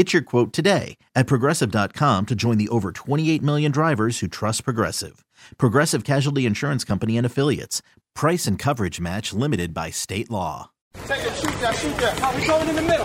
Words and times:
Get 0.00 0.14
your 0.14 0.22
quote 0.22 0.54
today 0.54 0.96
at 1.14 1.26
progressive.com 1.26 2.24
to 2.24 2.34
join 2.34 2.56
the 2.56 2.70
over 2.70 2.90
28 2.90 3.42
million 3.42 3.70
drivers 3.70 4.20
who 4.20 4.28
trust 4.28 4.64
Progressive. 4.64 5.26
Progressive 5.58 6.04
Casualty 6.04 6.46
Insurance 6.46 6.84
Company 6.84 7.18
and 7.18 7.26
Affiliates. 7.26 7.82
Price 8.14 8.46
and 8.46 8.58
coverage 8.58 8.98
match 8.98 9.34
limited 9.34 9.74
by 9.74 9.90
state 9.90 10.30
law. 10.30 10.70
Take 11.04 11.18
it, 11.22 11.36
shoot 11.36 11.60
that, 11.60 11.76
shoot 11.76 11.94
that. 11.98 12.18
How 12.18 12.34
we 12.34 12.46
going 12.46 12.68
in 12.70 12.76
the 12.76 12.80
middle? 12.80 13.04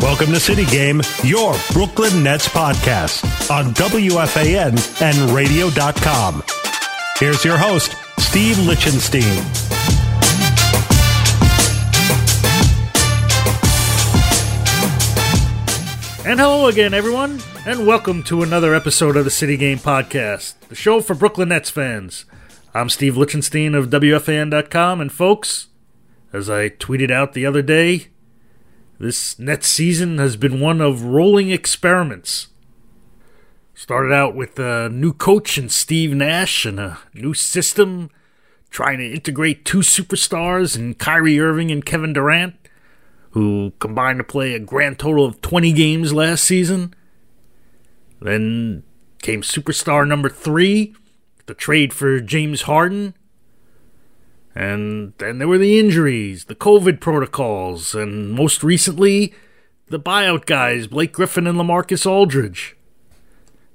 Welcome 0.00 0.32
to 0.34 0.40
City 0.40 0.64
Game, 0.64 1.00
your 1.22 1.54
Brooklyn 1.72 2.24
Nets 2.24 2.48
podcast 2.48 3.22
on 3.56 3.72
WFAN 3.74 5.00
and 5.00 5.30
radio.com. 5.30 6.42
Here's 7.20 7.44
your 7.44 7.58
host, 7.58 7.94
Steve 8.30 8.60
Lichtenstein. 8.60 9.22
And 16.24 16.38
hello 16.38 16.68
again, 16.68 16.94
everyone, 16.94 17.40
and 17.66 17.88
welcome 17.88 18.22
to 18.22 18.44
another 18.44 18.72
episode 18.72 19.16
of 19.16 19.24
the 19.24 19.32
City 19.32 19.56
Game 19.56 19.78
Podcast, 19.78 20.54
the 20.68 20.76
show 20.76 21.00
for 21.00 21.16
Brooklyn 21.16 21.48
Nets 21.48 21.70
fans. 21.70 22.24
I'm 22.72 22.88
Steve 22.88 23.16
Lichtenstein 23.16 23.74
of 23.74 23.88
WFAN.com, 23.90 25.00
and 25.00 25.10
folks, 25.10 25.66
as 26.32 26.48
I 26.48 26.68
tweeted 26.68 27.10
out 27.10 27.32
the 27.32 27.46
other 27.46 27.62
day, 27.62 28.10
this 29.00 29.40
Nets 29.40 29.66
season 29.66 30.18
has 30.18 30.36
been 30.36 30.60
one 30.60 30.80
of 30.80 31.02
rolling 31.02 31.50
experiments. 31.50 32.46
Started 33.74 34.12
out 34.12 34.36
with 34.36 34.56
a 34.60 34.88
new 34.88 35.12
coach 35.12 35.58
and 35.58 35.72
Steve 35.72 36.14
Nash 36.14 36.64
and 36.64 36.78
a 36.78 37.00
new 37.12 37.34
system, 37.34 38.08
trying 38.70 38.98
to 38.98 39.12
integrate 39.12 39.64
two 39.64 39.78
superstars 39.78 40.76
in 40.76 40.94
Kyrie 40.94 41.40
Irving 41.40 41.70
and 41.70 41.84
Kevin 41.84 42.12
Durant, 42.12 42.54
who 43.30 43.72
combined 43.78 44.18
to 44.18 44.24
play 44.24 44.54
a 44.54 44.58
grand 44.60 44.98
total 44.98 45.24
of 45.24 45.40
20 45.40 45.72
games 45.72 46.12
last 46.12 46.44
season. 46.44 46.94
Then 48.20 48.82
came 49.22 49.42
superstar 49.42 50.06
number 50.06 50.28
three, 50.28 50.94
the 51.46 51.54
trade 51.54 51.92
for 51.92 52.20
James 52.20 52.62
Harden. 52.62 53.14
And 54.54 55.14
then 55.18 55.38
there 55.38 55.48
were 55.48 55.58
the 55.58 55.78
injuries, 55.78 56.46
the 56.46 56.54
COVID 56.54 57.00
protocols, 57.00 57.94
and 57.94 58.32
most 58.32 58.64
recently, 58.64 59.32
the 59.88 60.00
buyout 60.00 60.46
guys, 60.46 60.86
Blake 60.86 61.12
Griffin 61.12 61.46
and 61.46 61.58
LaMarcus 61.58 62.06
Aldridge. 62.06 62.76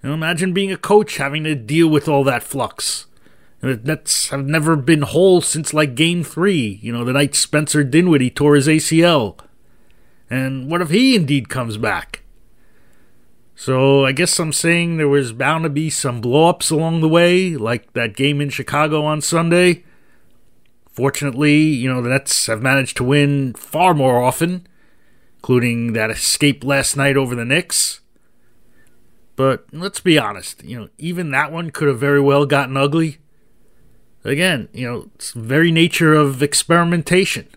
Imagine 0.04 0.54
being 0.54 0.72
a 0.72 0.78
coach 0.78 1.18
having 1.18 1.44
to 1.46 1.56
deal 1.56 1.88
with 1.88 2.08
all 2.08 2.24
that 2.26 2.44
flux. 2.44 3.08
Nets 3.74 4.30
have 4.30 4.46
never 4.46 4.76
been 4.76 5.02
whole 5.02 5.42
since 5.42 5.74
like 5.74 5.96
game 5.96 6.24
three, 6.24 6.80
you 6.84 6.94
know, 6.94 7.04
the 7.04 7.14
night 7.14 7.34
Spencer 7.34 7.84
Dinwiddie 7.84 8.30
tore 8.30 8.56
his 8.56 8.68
ACL. 8.68 9.40
And 10.30 10.70
what 10.70 10.82
if 10.82 10.90
he 10.90 11.16
indeed 11.16 11.50
comes 11.50 11.78
back? 11.78 12.22
So 13.56 14.06
I 14.06 14.12
guess 14.12 14.38
I'm 14.38 14.54
saying 14.54 14.98
there 14.98 15.08
was 15.08 15.32
bound 15.32 15.64
to 15.64 15.70
be 15.70 15.90
some 15.90 16.22
blowups 16.22 16.72
along 16.72 17.02
the 17.02 17.10
way, 17.10 17.56
like 17.56 17.94
that 17.94 18.16
game 18.16 18.42
in 18.42 18.50
Chicago 18.50 19.04
on 19.04 19.22
Sunday. 19.22 19.84
Fortunately, 20.92 21.58
you 21.58 21.92
know, 21.92 22.02
the 22.02 22.10
Nets 22.10 22.48
have 22.48 22.62
managed 22.62 22.98
to 22.98 23.04
win 23.04 23.54
far 23.54 23.94
more 23.94 24.22
often, 24.22 24.68
including 25.38 25.94
that 25.94 26.12
escape 26.12 26.64
last 26.64 26.96
night 26.96 27.18
over 27.18 27.34
the 27.34 27.46
Knicks. 27.46 28.02
But 29.36 29.66
let's 29.72 30.00
be 30.00 30.20
honest, 30.20 30.64
you 30.64 30.80
know, 30.80 30.90
even 30.98 31.32
that 31.32 31.52
one 31.52 31.72
could 31.72 31.88
have 31.88 32.00
very 32.00 32.22
well 32.22 32.46
gotten 32.46 32.78
ugly. 32.78 33.20
Again, 34.26 34.70
you 34.74 34.88
know, 34.88 35.10
it's 35.14 35.34
very 35.34 35.72
nature 35.72 36.16
of 36.16 36.42
experimentation. 36.42 37.48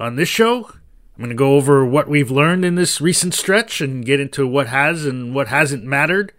On 0.00 0.16
this 0.16 0.28
show, 0.28 0.64
I'm 0.64 1.18
going 1.18 1.28
to 1.28 1.34
go 1.34 1.56
over 1.56 1.84
what 1.84 2.08
we've 2.08 2.30
learned 2.30 2.64
in 2.64 2.76
this 2.76 2.98
recent 2.98 3.34
stretch 3.34 3.82
and 3.82 4.06
get 4.06 4.20
into 4.20 4.46
what 4.46 4.68
has 4.68 5.04
and 5.04 5.34
what 5.34 5.48
hasn't 5.48 5.84
mattered. 5.84 6.32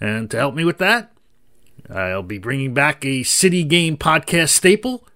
And 0.00 0.28
to 0.32 0.36
help 0.36 0.56
me 0.56 0.64
with 0.64 0.78
that, 0.78 1.12
I'll 1.88 2.24
be 2.24 2.38
bringing 2.38 2.74
back 2.74 3.04
a 3.04 3.22
City 3.22 3.62
Game 3.62 3.96
podcast 3.96 4.48
staple. 4.48 5.06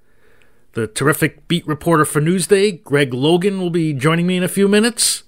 The 0.74 0.86
terrific 0.86 1.48
beat 1.48 1.66
reporter 1.66 2.04
for 2.04 2.20
Newsday, 2.20 2.84
Greg 2.84 3.12
Logan, 3.12 3.58
will 3.60 3.70
be 3.70 3.94
joining 3.94 4.28
me 4.28 4.36
in 4.36 4.44
a 4.44 4.48
few 4.48 4.68
minutes. 4.68 5.24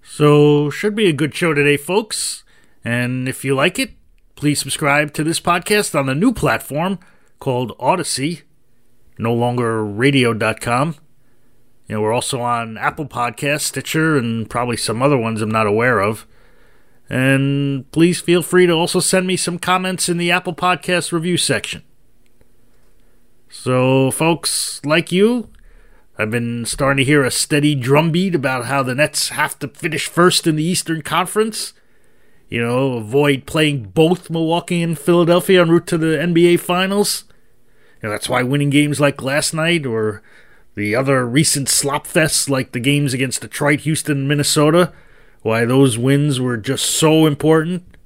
So, 0.00 0.70
should 0.70 0.94
be 0.94 1.08
a 1.08 1.12
good 1.12 1.34
show 1.34 1.54
today, 1.54 1.76
folks. 1.76 2.44
And 2.84 3.28
if 3.28 3.44
you 3.44 3.56
like 3.56 3.80
it, 3.80 3.97
please 4.38 4.60
subscribe 4.60 5.12
to 5.12 5.24
this 5.24 5.40
podcast 5.40 5.98
on 5.98 6.06
the 6.06 6.14
new 6.14 6.32
platform 6.32 7.00
called 7.40 7.76
Audacy, 7.78 8.42
no 9.18 9.34
longer 9.34 9.84
radio.com. 9.84 10.94
You 11.88 11.96
know, 11.96 12.02
we're 12.02 12.12
also 12.12 12.40
on 12.40 12.78
Apple 12.78 13.06
Podcasts, 13.06 13.62
Stitcher, 13.62 14.16
and 14.16 14.48
probably 14.48 14.76
some 14.76 15.02
other 15.02 15.18
ones 15.18 15.42
I'm 15.42 15.50
not 15.50 15.66
aware 15.66 15.98
of. 15.98 16.24
And 17.10 17.90
please 17.90 18.20
feel 18.20 18.42
free 18.42 18.66
to 18.66 18.72
also 18.72 19.00
send 19.00 19.26
me 19.26 19.36
some 19.36 19.58
comments 19.58 20.08
in 20.08 20.18
the 20.18 20.30
Apple 20.30 20.54
Podcast 20.54 21.10
review 21.10 21.36
section. 21.36 21.82
So, 23.48 24.12
folks, 24.12 24.80
like 24.84 25.10
you, 25.10 25.48
I've 26.16 26.30
been 26.30 26.64
starting 26.64 26.98
to 26.98 27.10
hear 27.10 27.24
a 27.24 27.32
steady 27.32 27.74
drumbeat 27.74 28.36
about 28.36 28.66
how 28.66 28.84
the 28.84 28.94
Nets 28.94 29.30
have 29.30 29.58
to 29.58 29.66
finish 29.66 30.06
first 30.06 30.46
in 30.46 30.54
the 30.54 30.64
Eastern 30.64 31.02
Conference. 31.02 31.72
You 32.48 32.64
know, 32.64 32.94
avoid 32.94 33.46
playing 33.46 33.90
both 33.90 34.30
Milwaukee 34.30 34.82
and 34.82 34.98
Philadelphia 34.98 35.60
en 35.60 35.70
route 35.70 35.86
to 35.88 35.98
the 35.98 36.16
NBA 36.16 36.60
Finals. 36.60 37.24
You 38.02 38.08
know, 38.08 38.12
that's 38.12 38.28
why 38.28 38.42
winning 38.42 38.70
games 38.70 39.00
like 39.00 39.22
last 39.22 39.52
night 39.52 39.84
or 39.84 40.22
the 40.74 40.94
other 40.94 41.26
recent 41.26 41.68
slop 41.68 42.06
fests 42.06 42.48
like 42.48 42.72
the 42.72 42.80
games 42.80 43.12
against 43.12 43.42
Detroit, 43.42 43.80
Houston, 43.80 44.28
Minnesota 44.28 44.92
why 45.42 45.64
those 45.64 45.98
wins 45.98 46.40
were 46.40 46.56
just 46.56 46.84
so 46.84 47.26
important. 47.26 47.96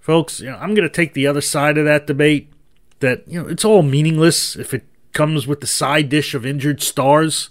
Folks, 0.00 0.40
you 0.40 0.50
know, 0.50 0.56
I'm 0.56 0.74
going 0.74 0.88
to 0.88 0.94
take 0.94 1.14
the 1.14 1.26
other 1.26 1.40
side 1.40 1.78
of 1.78 1.84
that 1.84 2.06
debate 2.06 2.52
that, 3.00 3.26
you 3.26 3.42
know, 3.42 3.48
it's 3.48 3.64
all 3.64 3.82
meaningless 3.82 4.56
if 4.56 4.72
it 4.72 4.84
comes 5.12 5.46
with 5.46 5.60
the 5.60 5.66
side 5.66 6.08
dish 6.08 6.34
of 6.34 6.46
injured 6.46 6.82
stars. 6.82 7.50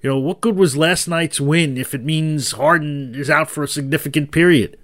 You 0.00 0.10
know, 0.10 0.18
what 0.18 0.40
good 0.40 0.56
was 0.56 0.76
last 0.76 1.06
night's 1.08 1.40
win 1.40 1.76
if 1.76 1.94
it 1.94 2.04
means 2.04 2.52
Harden 2.52 3.14
is 3.14 3.30
out 3.30 3.50
for 3.50 3.62
a 3.62 3.68
significant 3.68 4.32
period? 4.32 4.78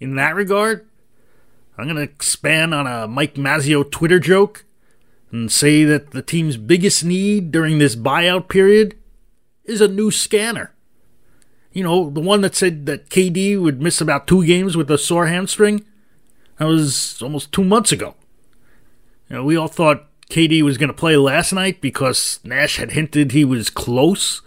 In 0.00 0.14
that 0.14 0.34
regard, 0.34 0.86
I'm 1.76 1.84
going 1.84 1.96
to 1.96 2.02
expand 2.02 2.74
on 2.74 2.86
a 2.86 3.08
Mike 3.08 3.34
Mazzeo 3.34 3.88
Twitter 3.90 4.18
joke 4.18 4.64
and 5.30 5.50
say 5.50 5.84
that 5.84 6.10
the 6.12 6.22
team's 6.22 6.56
biggest 6.56 7.04
need 7.04 7.50
during 7.50 7.78
this 7.78 7.96
buyout 7.96 8.48
period 8.48 8.96
is 9.64 9.80
a 9.80 9.88
new 9.88 10.10
scanner. 10.10 10.72
You 11.72 11.84
know, 11.84 12.10
the 12.10 12.20
one 12.20 12.40
that 12.40 12.54
said 12.54 12.86
that 12.86 13.10
KD 13.10 13.60
would 13.60 13.82
miss 13.82 14.00
about 14.00 14.26
two 14.26 14.44
games 14.44 14.76
with 14.76 14.90
a 14.90 14.98
sore 14.98 15.26
hamstring. 15.26 15.84
That 16.58 16.64
was 16.64 17.20
almost 17.22 17.52
two 17.52 17.64
months 17.64 17.92
ago. 17.92 18.14
You 19.28 19.36
know, 19.36 19.44
we 19.44 19.56
all 19.56 19.68
thought 19.68 20.06
KD 20.30 20.62
was 20.62 20.78
going 20.78 20.88
to 20.88 20.94
play 20.94 21.16
last 21.16 21.52
night 21.52 21.80
because 21.80 22.40
Nash 22.42 22.78
had 22.78 22.92
hinted 22.92 23.32
he 23.32 23.44
was 23.44 23.70
close. 23.70 24.42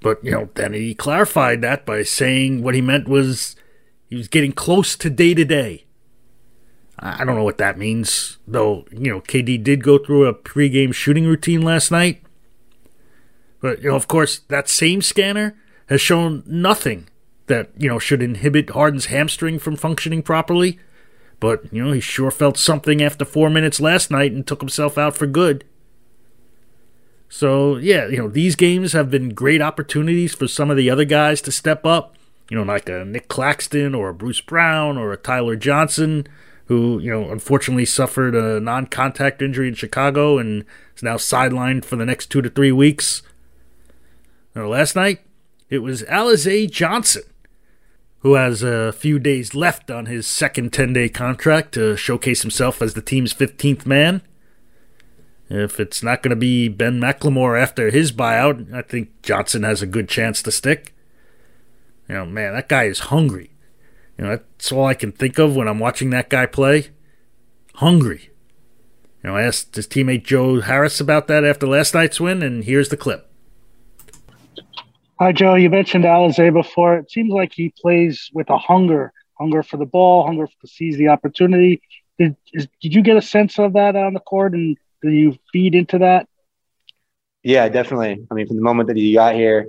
But, 0.00 0.22
you 0.24 0.32
know, 0.32 0.48
then 0.54 0.72
he 0.72 0.94
clarified 0.94 1.60
that 1.62 1.86
by 1.86 2.02
saying 2.02 2.62
what 2.62 2.74
he 2.74 2.80
meant 2.80 3.08
was 3.08 3.54
he 4.10 4.16
was 4.16 4.28
getting 4.28 4.52
close 4.52 4.96
to 4.96 5.08
day 5.08 5.32
to 5.34 5.44
day. 5.44 5.86
I 6.98 7.24
don't 7.24 7.36
know 7.36 7.44
what 7.44 7.58
that 7.58 7.78
means, 7.78 8.36
though, 8.46 8.84
you 8.92 9.10
know, 9.10 9.20
KD 9.22 9.64
did 9.64 9.82
go 9.82 9.96
through 9.96 10.26
a 10.26 10.34
pregame 10.34 10.92
shooting 10.92 11.24
routine 11.24 11.62
last 11.62 11.90
night. 11.90 12.22
But, 13.62 13.82
you 13.82 13.88
know, 13.88 13.96
of 13.96 14.08
course, 14.08 14.40
that 14.48 14.68
same 14.68 15.00
scanner 15.00 15.56
has 15.88 16.00
shown 16.00 16.42
nothing 16.46 17.08
that, 17.46 17.70
you 17.78 17.88
know, 17.88 17.98
should 17.98 18.22
inhibit 18.22 18.70
Harden's 18.70 19.06
hamstring 19.06 19.58
from 19.58 19.76
functioning 19.76 20.22
properly. 20.22 20.78
But, 21.38 21.72
you 21.72 21.82
know, 21.82 21.92
he 21.92 22.00
sure 22.00 22.30
felt 22.30 22.58
something 22.58 23.02
after 23.02 23.24
four 23.24 23.48
minutes 23.48 23.80
last 23.80 24.10
night 24.10 24.32
and 24.32 24.46
took 24.46 24.60
himself 24.60 24.98
out 24.98 25.16
for 25.16 25.26
good. 25.26 25.64
So, 27.30 27.76
yeah, 27.76 28.08
you 28.08 28.18
know, 28.18 28.28
these 28.28 28.56
games 28.56 28.92
have 28.92 29.10
been 29.10 29.30
great 29.30 29.62
opportunities 29.62 30.34
for 30.34 30.48
some 30.48 30.70
of 30.70 30.76
the 30.76 30.90
other 30.90 31.04
guys 31.06 31.40
to 31.42 31.52
step 31.52 31.86
up. 31.86 32.16
You 32.50 32.58
know, 32.58 32.62
like 32.62 32.88
a 32.88 33.06
Nick 33.06 33.28
Claxton 33.28 33.94
or 33.94 34.10
a 34.10 34.14
Bruce 34.14 34.42
Brown 34.42 34.98
or 34.98 35.12
a 35.12 35.16
Tyler 35.16 35.56
Johnson, 35.56 36.26
who, 36.66 36.98
you 36.98 37.10
know, 37.10 37.30
unfortunately 37.30 37.86
suffered 37.86 38.34
a 38.34 38.60
non 38.60 38.86
contact 38.86 39.40
injury 39.40 39.68
in 39.68 39.74
Chicago 39.74 40.36
and 40.36 40.66
is 40.94 41.02
now 41.02 41.16
sidelined 41.16 41.86
for 41.86 41.96
the 41.96 42.04
next 42.04 42.26
two 42.26 42.42
to 42.42 42.50
three 42.50 42.72
weeks. 42.72 43.22
Now, 44.54 44.66
last 44.66 44.94
night, 44.94 45.20
it 45.70 45.78
was 45.78 46.02
Alize 46.02 46.70
Johnson 46.70 47.22
who 48.20 48.34
has 48.34 48.62
a 48.62 48.92
few 48.92 49.18
days 49.18 49.54
left 49.54 49.90
on 49.90 50.06
his 50.06 50.26
second 50.26 50.72
10 50.72 50.92
day 50.92 51.08
contract 51.08 51.72
to 51.72 51.96
showcase 51.96 52.42
himself 52.42 52.80
as 52.80 52.94
the 52.94 53.02
team's 53.02 53.34
15th 53.34 53.86
man. 53.86 54.22
If 55.48 55.80
it's 55.80 56.02
not 56.02 56.22
going 56.22 56.30
to 56.30 56.36
be 56.36 56.68
Ben 56.68 57.00
McLemore 57.00 57.60
after 57.60 57.90
his 57.90 58.12
buyout, 58.12 58.72
I 58.72 58.82
think 58.82 59.22
Johnson 59.22 59.64
has 59.64 59.82
a 59.82 59.86
good 59.86 60.08
chance 60.08 60.42
to 60.42 60.52
stick. 60.52 60.94
You 62.10 62.16
know, 62.16 62.26
man, 62.26 62.54
that 62.54 62.68
guy 62.68 62.86
is 62.86 62.98
hungry. 62.98 63.52
You 64.18 64.24
know, 64.24 64.30
that's 64.30 64.72
all 64.72 64.84
I 64.84 64.94
can 64.94 65.12
think 65.12 65.38
of 65.38 65.54
when 65.54 65.68
I'm 65.68 65.78
watching 65.78 66.10
that 66.10 66.28
guy 66.28 66.44
play. 66.44 66.88
Hungry. 67.74 68.30
You 69.22 69.30
know, 69.30 69.36
I 69.36 69.42
asked 69.42 69.76
his 69.76 69.86
teammate 69.86 70.24
Joe 70.24 70.60
Harris 70.60 70.98
about 70.98 71.28
that 71.28 71.44
after 71.44 71.68
last 71.68 71.94
night's 71.94 72.18
win, 72.18 72.42
and 72.42 72.64
here's 72.64 72.88
the 72.88 72.96
clip. 72.96 73.30
Hi, 75.20 75.30
Joe. 75.30 75.54
You 75.54 75.70
mentioned 75.70 76.02
Alize 76.02 76.52
before. 76.52 76.96
It 76.96 77.12
seems 77.12 77.30
like 77.32 77.52
he 77.52 77.72
plays 77.80 78.28
with 78.34 78.50
a 78.50 78.58
hunger, 78.58 79.12
hunger 79.38 79.62
for 79.62 79.76
the 79.76 79.86
ball, 79.86 80.26
hunger 80.26 80.48
to 80.48 80.66
seize 80.66 80.96
the 80.96 81.06
opportunity. 81.06 81.80
Did, 82.18 82.34
is, 82.52 82.66
did 82.82 82.92
you 82.92 83.02
get 83.02 83.18
a 83.18 83.22
sense 83.22 83.56
of 83.56 83.74
that 83.74 83.94
on 83.94 84.14
the 84.14 84.20
court, 84.20 84.54
and 84.54 84.76
do 85.00 85.10
you 85.10 85.38
feed 85.52 85.76
into 85.76 85.98
that? 85.98 86.26
Yeah, 87.44 87.68
definitely. 87.68 88.26
I 88.28 88.34
mean, 88.34 88.48
from 88.48 88.56
the 88.56 88.62
moment 88.62 88.88
that 88.88 88.96
he 88.96 89.14
got 89.14 89.36
here, 89.36 89.68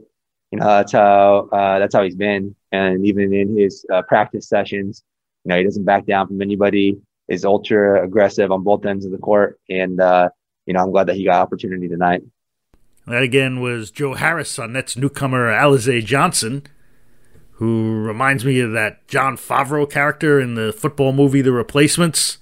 you 0.51 0.59
know, 0.59 0.65
that's 0.65 0.91
how 0.91 1.49
uh, 1.51 1.79
that's 1.79 1.95
how 1.95 2.03
he's 2.03 2.15
been, 2.15 2.55
and 2.71 3.05
even 3.05 3.33
in 3.33 3.57
his 3.57 3.85
uh, 3.91 4.01
practice 4.01 4.47
sessions, 4.49 5.03
you 5.45 5.49
know, 5.49 5.57
he 5.57 5.63
doesn't 5.63 5.85
back 5.85 6.05
down 6.05 6.27
from 6.27 6.41
anybody. 6.41 6.97
Is 7.27 7.45
ultra 7.45 8.03
aggressive 8.03 8.51
on 8.51 8.61
both 8.63 8.85
ends 8.85 9.05
of 9.05 9.11
the 9.11 9.17
court, 9.17 9.57
and 9.69 10.01
uh, 10.01 10.29
you 10.65 10.73
know, 10.73 10.81
I'm 10.81 10.91
glad 10.91 11.07
that 11.07 11.15
he 11.15 11.23
got 11.23 11.41
opportunity 11.41 11.87
tonight. 11.87 12.23
That 13.07 13.23
again 13.23 13.61
was 13.61 13.89
Joe 13.89 14.15
Harris 14.15 14.59
on 14.59 14.73
Nets 14.73 14.97
newcomer 14.97 15.49
Alize 15.49 16.03
Johnson, 16.03 16.63
who 17.53 18.01
reminds 18.01 18.43
me 18.43 18.59
of 18.59 18.73
that 18.73 19.07
Jon 19.07 19.37
Favreau 19.37 19.89
character 19.89 20.41
in 20.41 20.55
the 20.55 20.73
football 20.73 21.13
movie 21.13 21.41
The 21.41 21.53
Replacements. 21.53 22.37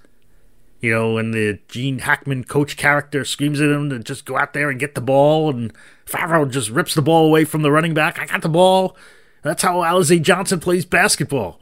You 0.81 0.91
know, 0.91 1.13
when 1.13 1.31
the 1.31 1.59
Gene 1.67 1.99
Hackman 1.99 2.45
coach 2.45 2.77
character 2.77 3.25
screams 3.25 3.59
at 3.59 3.69
him 3.69 3.89
to 3.89 3.99
just 3.99 4.25
go 4.25 4.37
out 4.37 4.53
there 4.53 4.69
and 4.69 4.79
get 4.79 4.95
the 4.95 5.01
ball, 5.01 5.49
and 5.49 5.73
Favreau 6.05 6.49
just 6.49 6.69
rips 6.69 6.93
the 6.93 7.01
ball 7.01 7.25
away 7.25 7.43
from 7.43 7.63
the 7.63 7.71
running 7.71 7.93
back. 7.93 8.17
I 8.17 8.25
got 8.25 8.41
the 8.41 8.49
ball. 8.49 8.95
That's 9.41 9.63
how 9.63 9.77
Alize 9.77 10.21
Johnson 10.21 10.59
plays 10.59 10.85
basketball. 10.85 11.61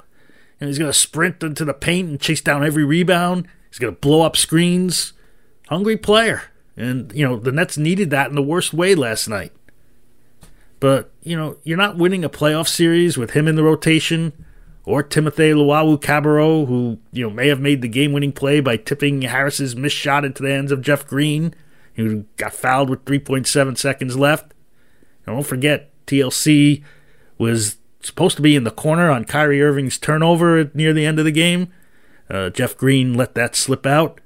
And 0.60 0.68
he's 0.68 0.80
going 0.80 0.92
to 0.92 0.98
sprint 0.98 1.44
into 1.44 1.66
the 1.66 1.74
paint 1.74 2.10
and 2.10 2.20
chase 2.20 2.42
down 2.42 2.66
every 2.66 2.84
rebound. 2.84 3.48
He's 3.70 3.80
going 3.80 3.94
to 3.94 4.00
blow 4.00 4.22
up 4.22 4.36
screens. 4.36 5.14
Hungry 5.68 5.98
player. 5.98 6.44
And, 6.76 7.12
you 7.14 7.28
know, 7.28 7.38
the 7.38 7.52
Nets 7.52 7.78
needed 7.78 8.12
that 8.12 8.30
in 8.30 8.36
the 8.36 8.42
worst 8.42 8.74
way 8.74 8.94
last 8.96 9.28
night. 9.28 9.52
But, 10.80 11.12
you 11.24 11.36
know, 11.36 11.58
you're 11.64 11.78
not 11.78 11.98
winning 11.98 12.24
a 12.24 12.30
playoff 12.30 12.68
series 12.68 13.18
with 13.18 13.32
him 13.32 13.48
in 13.48 13.56
the 13.56 13.64
rotation 13.64 14.46
or 14.88 15.04
Timothy 15.04 15.52
Luwawu-Cabarrot, 15.52 16.66
who, 16.66 16.98
you 17.12 17.28
know, 17.28 17.30
may 17.30 17.50
have 17.50 17.60
made 17.60 17.82
the 17.82 17.90
game 17.90 18.14
winning 18.14 18.32
play 18.32 18.62
by 18.62 18.78
tipping 18.78 19.24
Harris's 19.24 19.76
missed 19.76 19.98
shot 19.98 20.24
into 20.24 20.42
the 20.42 20.50
hands 20.50 20.72
of 20.72 20.82
Jeff 20.82 21.06
Green, 21.06 21.54
who 21.96 22.24
got 22.38 22.54
fouled 22.54 22.90
with 22.90 23.04
3.7 23.04 23.78
seconds 23.78 24.16
left. 24.16 24.54
And 25.26 25.36
don't 25.36 25.46
forget, 25.46 25.92
TLC 26.06 26.86
was 27.38 27.80
supposed 28.02 28.38
to 28.38 28.42
be 28.42 28.56
in 28.56 28.64
the 28.64 28.72
corner 28.72 29.12
on 29.12 29.26
Kyrie 29.26 29.62
Irving's 29.62 29.98
turnover 29.98 30.72
near 30.74 30.94
the 30.94 31.06
end 31.06 31.20
of 31.20 31.26
the 31.26 31.32
game. 31.32 31.68
Uh, 32.30 32.50
Jeff 32.50 32.78
Green 32.78 33.14
let 33.14 33.36
that 33.36 33.58
slip 33.58 33.86
out. 33.86 34.22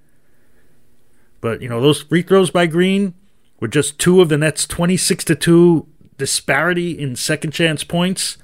But 1.41 1.63
you 1.63 1.69
know 1.69 1.81
those 1.81 2.03
free 2.03 2.21
throws 2.21 2.51
by 2.51 2.67
Green 2.67 3.15
were 3.59 3.67
just 3.67 3.97
two 3.97 4.21
of 4.21 4.29
the 4.29 4.37
Nets' 4.37 4.67
26 4.67 5.25
to 5.25 5.35
two 5.35 5.87
disparity 6.19 6.91
in 6.91 7.15
second 7.15 7.49
chance 7.49 7.83
points. 7.83 8.37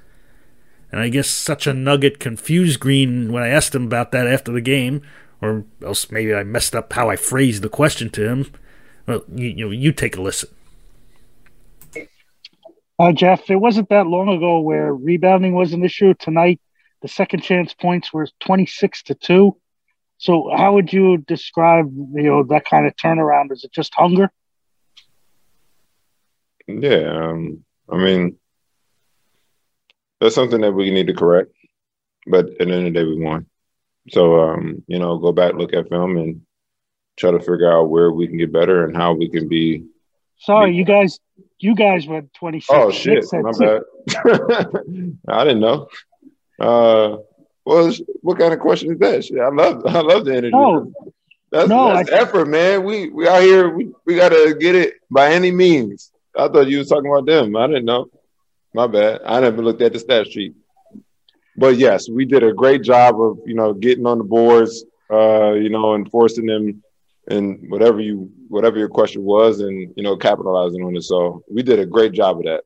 And 0.90 1.00
I 1.00 1.08
guess 1.08 1.28
such 1.28 1.66
a 1.66 1.74
nugget 1.74 2.18
confused 2.18 2.80
Green 2.80 3.32
when 3.32 3.42
I 3.42 3.48
asked 3.48 3.74
him 3.74 3.84
about 3.84 4.12
that 4.12 4.26
after 4.26 4.52
the 4.52 4.60
game, 4.60 5.02
or 5.42 5.64
else 5.84 6.10
maybe 6.10 6.34
I 6.34 6.42
messed 6.44 6.74
up 6.74 6.92
how 6.92 7.10
I 7.10 7.16
phrased 7.16 7.62
the 7.62 7.68
question 7.68 8.10
to 8.10 8.28
him. 8.28 8.52
Well, 9.06 9.24
you, 9.34 9.48
you 9.48 9.70
you 9.70 9.92
take 9.92 10.16
a 10.16 10.22
listen. 10.22 10.50
Uh, 12.98 13.12
Jeff, 13.12 13.48
it 13.48 13.56
wasn't 13.56 13.88
that 13.90 14.06
long 14.06 14.28
ago 14.28 14.60
where 14.60 14.92
rebounding 14.92 15.54
was 15.54 15.72
an 15.72 15.84
issue. 15.84 16.14
Tonight, 16.14 16.60
the 17.00 17.08
second 17.08 17.42
chance 17.42 17.72
points 17.72 18.12
were 18.12 18.26
26 18.40 19.04
to 19.04 19.14
2. 19.14 19.56
So, 20.16 20.50
how 20.56 20.74
would 20.74 20.92
you 20.92 21.18
describe 21.18 21.86
you 21.94 22.22
know 22.24 22.42
that 22.44 22.64
kind 22.64 22.86
of 22.86 22.96
turnaround? 22.96 23.52
Is 23.52 23.62
it 23.62 23.72
just 23.72 23.94
hunger? 23.94 24.32
Yeah, 26.66 27.30
um, 27.30 27.64
I 27.88 27.96
mean, 27.96 28.36
that's 30.20 30.34
something 30.34 30.60
that 30.60 30.72
we 30.72 30.90
need 30.90 31.06
to 31.06 31.14
correct. 31.14 31.52
But 32.26 32.46
at 32.46 32.58
the 32.58 32.62
end 32.64 32.72
of 32.72 32.84
the 32.84 32.90
day, 32.90 33.04
we 33.04 33.20
won. 33.20 33.46
So, 34.10 34.40
um, 34.40 34.82
you 34.86 34.98
know, 34.98 35.18
go 35.18 35.32
back, 35.32 35.54
look 35.54 35.72
at 35.74 35.88
film, 35.88 36.16
and 36.16 36.42
try 37.16 37.30
to 37.30 37.38
figure 37.38 37.70
out 37.70 37.90
where 37.90 38.10
we 38.10 38.26
can 38.26 38.38
get 38.38 38.52
better 38.52 38.84
and 38.84 38.96
how 38.96 39.12
we 39.12 39.28
can 39.28 39.48
be. 39.48 39.84
Sorry, 40.38 40.70
be- 40.70 40.76
you 40.76 40.84
guys, 40.84 41.18
you 41.58 41.74
guys 41.74 42.06
went 42.06 42.32
twenty 42.34 42.60
six. 42.60 42.70
Oh 42.72 42.90
shit, 42.90 43.24
my 43.32 43.52
bad. 43.52 43.82
I 45.28 45.44
didn't 45.44 45.60
know. 45.60 45.88
Uh, 46.58 47.18
well, 47.64 47.92
what 48.22 48.38
kind 48.38 48.52
of 48.52 48.60
question 48.60 48.92
is 48.92 48.98
that? 48.98 49.24
Shit, 49.24 49.38
I 49.38 49.48
love, 49.48 49.84
I 49.86 50.00
love 50.00 50.24
the 50.24 50.36
energy. 50.36 50.50
No, 50.52 50.92
that's, 51.50 51.68
no, 51.68 51.94
that's 51.94 52.10
I, 52.10 52.20
effort, 52.20 52.46
man. 52.46 52.84
We 52.84 53.10
we 53.10 53.28
out 53.28 53.42
here. 53.42 53.68
We, 53.68 53.92
we 54.06 54.16
got 54.16 54.30
to 54.30 54.56
get 54.58 54.74
it 54.74 54.94
by 55.10 55.32
any 55.32 55.50
means. 55.50 56.12
I 56.36 56.48
thought 56.48 56.68
you 56.68 56.78
was 56.78 56.88
talking 56.88 57.10
about 57.10 57.26
them. 57.26 57.56
I 57.56 57.66
didn't 57.66 57.84
know. 57.84 58.10
My 58.74 58.86
bad. 58.86 59.20
I 59.24 59.40
never 59.40 59.62
looked 59.62 59.82
at 59.82 59.92
the 59.92 59.98
stat 59.98 60.30
sheet. 60.30 60.54
But 61.56 61.76
yes, 61.76 62.08
we 62.08 62.24
did 62.24 62.44
a 62.44 62.52
great 62.52 62.82
job 62.82 63.20
of 63.20 63.38
you 63.44 63.54
know 63.54 63.74
getting 63.74 64.06
on 64.06 64.18
the 64.18 64.24
boards, 64.24 64.84
uh, 65.10 65.52
you 65.52 65.70
know, 65.70 65.94
and 65.94 66.08
forcing 66.10 66.46
them, 66.46 66.82
and 67.28 67.68
whatever 67.68 68.00
you 68.00 68.30
whatever 68.48 68.78
your 68.78 68.88
question 68.88 69.24
was, 69.24 69.60
and 69.60 69.92
you 69.96 70.02
know 70.04 70.16
capitalizing 70.16 70.84
on 70.84 70.96
it. 70.96 71.02
So 71.02 71.42
we 71.50 71.62
did 71.62 71.80
a 71.80 71.86
great 71.86 72.12
job 72.12 72.38
of 72.38 72.44
that. 72.44 72.64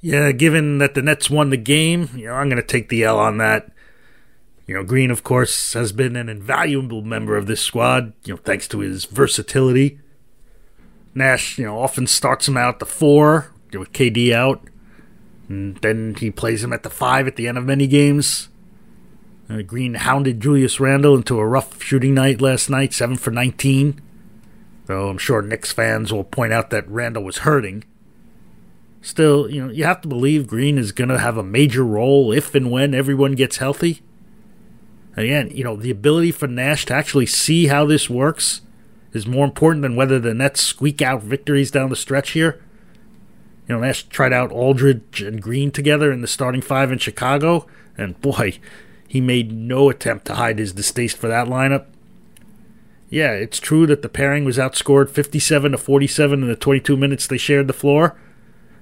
Yeah, 0.00 0.32
given 0.32 0.78
that 0.78 0.94
the 0.94 1.02
Nets 1.02 1.30
won 1.30 1.50
the 1.50 1.56
game, 1.56 2.08
you 2.16 2.26
know, 2.26 2.34
I'm 2.34 2.50
to 2.50 2.62
take 2.62 2.88
the 2.88 3.04
L 3.04 3.20
on 3.20 3.38
that. 3.38 3.70
You 4.66 4.74
know, 4.74 4.82
Green, 4.82 5.12
of 5.12 5.22
course, 5.22 5.74
has 5.74 5.92
been 5.92 6.16
an 6.16 6.28
invaluable 6.28 7.02
member 7.02 7.36
of 7.36 7.46
this 7.46 7.60
squad, 7.60 8.12
you 8.24 8.34
know, 8.34 8.40
thanks 8.42 8.66
to 8.68 8.80
his 8.80 9.04
versatility. 9.04 10.00
Nash, 11.14 11.56
you 11.56 11.66
know, 11.66 11.80
often 11.80 12.08
starts 12.08 12.48
him 12.48 12.56
out 12.56 12.74
at 12.74 12.78
the 12.80 12.86
four 12.86 13.51
with 13.78 13.92
KD 13.92 14.32
out, 14.32 14.62
and 15.48 15.76
then 15.78 16.14
he 16.18 16.30
plays 16.30 16.62
him 16.62 16.72
at 16.72 16.82
the 16.82 16.90
five 16.90 17.26
at 17.26 17.36
the 17.36 17.48
end 17.48 17.58
of 17.58 17.64
many 17.64 17.86
games. 17.86 18.48
Uh, 19.50 19.62
Green 19.62 19.94
hounded 19.94 20.40
Julius 20.40 20.80
Randle 20.80 21.16
into 21.16 21.38
a 21.38 21.46
rough 21.46 21.82
shooting 21.82 22.14
night 22.14 22.40
last 22.40 22.70
night, 22.70 22.92
7 22.92 23.16
for 23.16 23.30
19. 23.30 24.00
Though 24.86 25.08
I'm 25.08 25.18
sure 25.18 25.42
Knicks 25.42 25.72
fans 25.72 26.12
will 26.12 26.24
point 26.24 26.52
out 26.52 26.70
that 26.70 26.88
Randle 26.88 27.24
was 27.24 27.38
hurting. 27.38 27.84
Still, 29.00 29.50
you 29.50 29.64
know, 29.64 29.72
you 29.72 29.84
have 29.84 30.00
to 30.02 30.08
believe 30.08 30.46
Green 30.46 30.78
is 30.78 30.92
going 30.92 31.08
to 31.08 31.18
have 31.18 31.36
a 31.36 31.42
major 31.42 31.84
role 31.84 32.32
if 32.32 32.54
and 32.54 32.70
when 32.70 32.94
everyone 32.94 33.34
gets 33.34 33.56
healthy. 33.56 34.00
Again, 35.16 35.50
you 35.52 35.64
know, 35.64 35.76
the 35.76 35.90
ability 35.90 36.32
for 36.32 36.46
Nash 36.46 36.86
to 36.86 36.94
actually 36.94 37.26
see 37.26 37.66
how 37.66 37.84
this 37.84 38.08
works 38.08 38.62
is 39.12 39.26
more 39.26 39.44
important 39.44 39.82
than 39.82 39.96
whether 39.96 40.18
the 40.18 40.32
Nets 40.32 40.62
squeak 40.62 41.02
out 41.02 41.22
victories 41.22 41.70
down 41.70 41.90
the 41.90 41.96
stretch 41.96 42.30
here. 42.30 42.62
You 43.72 43.80
know, 43.80 43.92
tried 44.10 44.34
out 44.34 44.52
Aldridge 44.52 45.22
and 45.22 45.40
Green 45.40 45.70
together 45.70 46.12
in 46.12 46.20
the 46.20 46.28
starting 46.28 46.60
five 46.60 46.92
in 46.92 46.98
Chicago, 46.98 47.66
and 47.96 48.20
boy, 48.20 48.58
he 49.08 49.18
made 49.18 49.50
no 49.50 49.88
attempt 49.88 50.26
to 50.26 50.34
hide 50.34 50.58
his 50.58 50.74
distaste 50.74 51.16
for 51.16 51.28
that 51.28 51.46
lineup. 51.46 51.86
Yeah, 53.08 53.32
it's 53.32 53.58
true 53.58 53.86
that 53.86 54.02
the 54.02 54.10
pairing 54.10 54.44
was 54.44 54.58
outscored 54.58 55.08
57 55.08 55.72
to 55.72 55.78
47 55.78 56.42
in 56.42 56.48
the 56.48 56.54
22 56.54 56.98
minutes 56.98 57.26
they 57.26 57.38
shared 57.38 57.66
the 57.66 57.72
floor, 57.72 58.14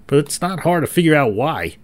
but 0.08 0.18
it's 0.18 0.40
not 0.40 0.60
hard 0.60 0.82
to 0.82 0.88
figure 0.88 1.14
out 1.14 1.34
why. 1.34 1.76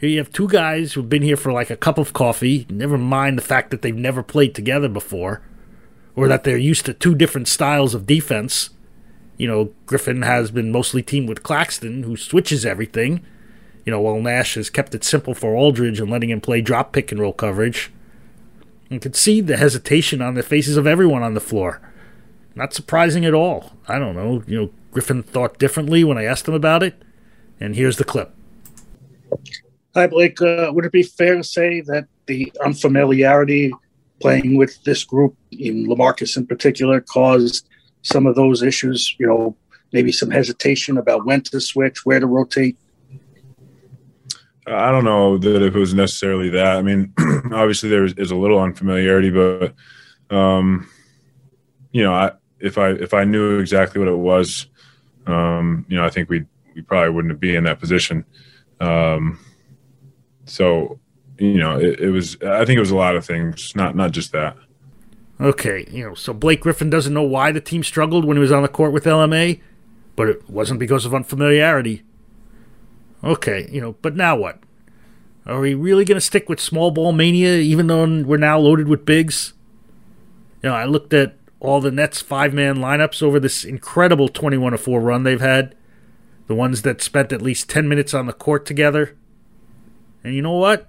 Here 0.00 0.08
you 0.08 0.18
have 0.18 0.32
two 0.32 0.48
guys 0.48 0.94
who've 0.94 1.10
been 1.10 1.20
here 1.20 1.36
for 1.36 1.52
like 1.52 1.68
a 1.68 1.76
cup 1.76 1.98
of 1.98 2.14
coffee, 2.14 2.66
never 2.70 2.96
mind 2.96 3.36
the 3.36 3.42
fact 3.42 3.70
that 3.70 3.82
they've 3.82 3.94
never 3.94 4.22
played 4.22 4.54
together 4.54 4.88
before, 4.88 5.42
or 6.16 6.26
that 6.28 6.44
they're 6.44 6.56
used 6.56 6.86
to 6.86 6.94
two 6.94 7.14
different 7.14 7.48
styles 7.48 7.94
of 7.94 8.06
defense. 8.06 8.70
You 9.38 9.46
know, 9.46 9.72
Griffin 9.86 10.22
has 10.22 10.50
been 10.50 10.70
mostly 10.70 11.02
teamed 11.02 11.28
with 11.28 11.42
Claxton, 11.42 12.02
who 12.02 12.16
switches 12.16 12.66
everything. 12.66 13.24
You 13.86 13.92
know, 13.92 14.00
while 14.00 14.20
Nash 14.20 14.54
has 14.56 14.68
kept 14.68 14.94
it 14.94 15.04
simple 15.04 15.32
for 15.32 15.54
Aldridge 15.54 16.00
and 16.00 16.10
letting 16.10 16.28
him 16.28 16.40
play 16.40 16.60
drop 16.60 16.92
pick 16.92 17.10
and 17.10 17.20
roll 17.20 17.32
coverage. 17.32 17.90
You 18.90 19.00
could 19.00 19.16
see 19.16 19.40
the 19.40 19.56
hesitation 19.56 20.20
on 20.20 20.34
the 20.34 20.42
faces 20.42 20.76
of 20.76 20.86
everyone 20.86 21.22
on 21.22 21.34
the 21.34 21.40
floor. 21.40 21.80
Not 22.54 22.74
surprising 22.74 23.24
at 23.24 23.34
all. 23.34 23.72
I 23.86 23.98
don't 23.98 24.16
know. 24.16 24.42
You 24.46 24.60
know, 24.60 24.70
Griffin 24.90 25.22
thought 25.22 25.58
differently 25.58 26.02
when 26.04 26.18
I 26.18 26.24
asked 26.24 26.48
him 26.48 26.54
about 26.54 26.82
it. 26.82 27.00
And 27.60 27.76
here's 27.76 27.96
the 27.96 28.04
clip. 28.04 28.34
Hi, 29.94 30.06
Blake. 30.06 30.40
Uh, 30.42 30.70
would 30.74 30.84
it 30.84 30.92
be 30.92 31.02
fair 31.02 31.36
to 31.36 31.44
say 31.44 31.80
that 31.82 32.06
the 32.26 32.52
unfamiliarity 32.64 33.72
playing 34.20 34.56
with 34.56 34.82
this 34.84 35.04
group, 35.04 35.36
in 35.52 35.86
LaMarcus 35.86 36.36
in 36.36 36.46
particular, 36.46 37.00
caused 37.00 37.68
some 38.02 38.26
of 38.26 38.34
those 38.34 38.62
issues? 38.62 39.14
You 39.18 39.26
know, 39.26 39.56
maybe 39.92 40.12
some 40.12 40.30
hesitation 40.30 40.98
about 40.98 41.24
when 41.26 41.42
to 41.42 41.60
switch, 41.60 42.04
where 42.04 42.20
to 42.20 42.26
rotate. 42.26 42.76
I 44.66 44.90
don't 44.90 45.04
know 45.04 45.38
that 45.38 45.62
if 45.62 45.74
it 45.74 45.78
was 45.78 45.94
necessarily 45.94 46.50
that. 46.50 46.76
I 46.76 46.82
mean, 46.82 47.12
obviously 47.52 47.88
there 47.88 48.04
is 48.04 48.30
a 48.30 48.36
little 48.36 48.60
unfamiliarity, 48.60 49.30
but 49.30 49.74
um, 50.34 50.88
you 51.92 52.02
know, 52.02 52.12
I, 52.12 52.32
if 52.60 52.76
I 52.76 52.90
if 52.90 53.14
I 53.14 53.24
knew 53.24 53.58
exactly 53.60 53.98
what 53.98 54.08
it 54.08 54.16
was, 54.16 54.66
um, 55.26 55.86
you 55.88 55.96
know, 55.96 56.04
I 56.04 56.10
think 56.10 56.28
we 56.28 56.44
we 56.74 56.82
probably 56.82 57.14
wouldn't 57.14 57.40
be 57.40 57.56
in 57.56 57.64
that 57.64 57.80
position. 57.80 58.24
Um, 58.80 59.38
so, 60.44 61.00
you 61.38 61.58
know, 61.58 61.78
it, 61.78 62.00
it 62.00 62.10
was. 62.10 62.36
I 62.42 62.64
think 62.64 62.76
it 62.76 62.80
was 62.80 62.90
a 62.90 62.96
lot 62.96 63.16
of 63.16 63.24
things, 63.24 63.74
not 63.74 63.96
not 63.96 64.12
just 64.12 64.32
that. 64.32 64.56
Okay, 65.40 65.86
you 65.90 66.04
know, 66.04 66.14
so 66.14 66.32
Blake 66.32 66.60
Griffin 66.60 66.90
doesn't 66.90 67.14
know 67.14 67.22
why 67.22 67.52
the 67.52 67.60
team 67.60 67.84
struggled 67.84 68.24
when 68.24 68.36
he 68.36 68.40
was 68.40 68.50
on 68.50 68.62
the 68.62 68.68
court 68.68 68.92
with 68.92 69.04
LMA, 69.04 69.60
but 70.16 70.28
it 70.28 70.50
wasn't 70.50 70.80
because 70.80 71.04
of 71.04 71.14
unfamiliarity. 71.14 72.02
Okay, 73.22 73.68
you 73.70 73.80
know, 73.80 73.92
but 74.02 74.16
now 74.16 74.36
what? 74.36 74.58
Are 75.46 75.60
we 75.60 75.74
really 75.74 76.04
going 76.04 76.16
to 76.16 76.20
stick 76.20 76.48
with 76.48 76.60
small 76.60 76.90
ball 76.90 77.12
mania 77.12 77.56
even 77.56 77.86
though 77.86 78.22
we're 78.22 78.36
now 78.36 78.58
loaded 78.58 78.88
with 78.88 79.06
bigs? 79.06 79.54
You 80.62 80.70
know, 80.70 80.74
I 80.74 80.84
looked 80.84 81.14
at 81.14 81.36
all 81.60 81.80
the 81.80 81.90
Nets 81.90 82.20
five 82.20 82.52
man 82.52 82.76
lineups 82.76 83.22
over 83.22 83.40
this 83.40 83.64
incredible 83.64 84.28
21 84.28 84.76
4 84.76 85.00
run 85.00 85.22
they've 85.22 85.40
had. 85.40 85.74
The 86.48 86.54
ones 86.54 86.82
that 86.82 87.00
spent 87.00 87.32
at 87.32 87.42
least 87.42 87.68
10 87.70 87.88
minutes 87.88 88.12
on 88.12 88.26
the 88.26 88.32
court 88.32 88.66
together. 88.66 89.16
And 90.24 90.34
you 90.34 90.42
know 90.42 90.56
what? 90.56 90.88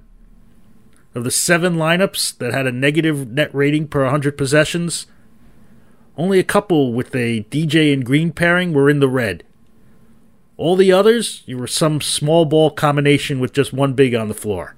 Of 1.15 1.23
the 1.23 1.31
seven 1.31 1.75
lineups 1.75 2.37
that 2.37 2.53
had 2.53 2.67
a 2.67 2.71
negative 2.71 3.29
net 3.29 3.53
rating 3.53 3.87
per 3.87 4.03
100 4.03 4.37
possessions, 4.37 5.07
only 6.17 6.37
a 6.37 6.43
couple 6.43 6.93
with 6.93 7.15
a 7.15 7.45
DJ 7.49 7.93
and 7.93 8.05
Green 8.05 8.31
pairing 8.31 8.73
were 8.73 8.89
in 8.89 8.99
the 8.99 9.09
red. 9.09 9.43
All 10.57 10.75
the 10.75 10.91
others, 10.91 11.41
you 11.45 11.57
were 11.57 11.67
some 11.67 12.01
small 12.01 12.45
ball 12.45 12.69
combination 12.69 13.39
with 13.39 13.53
just 13.53 13.71
one 13.71 13.93
big 13.93 14.13
on 14.13 14.27
the 14.27 14.33
floor. 14.33 14.75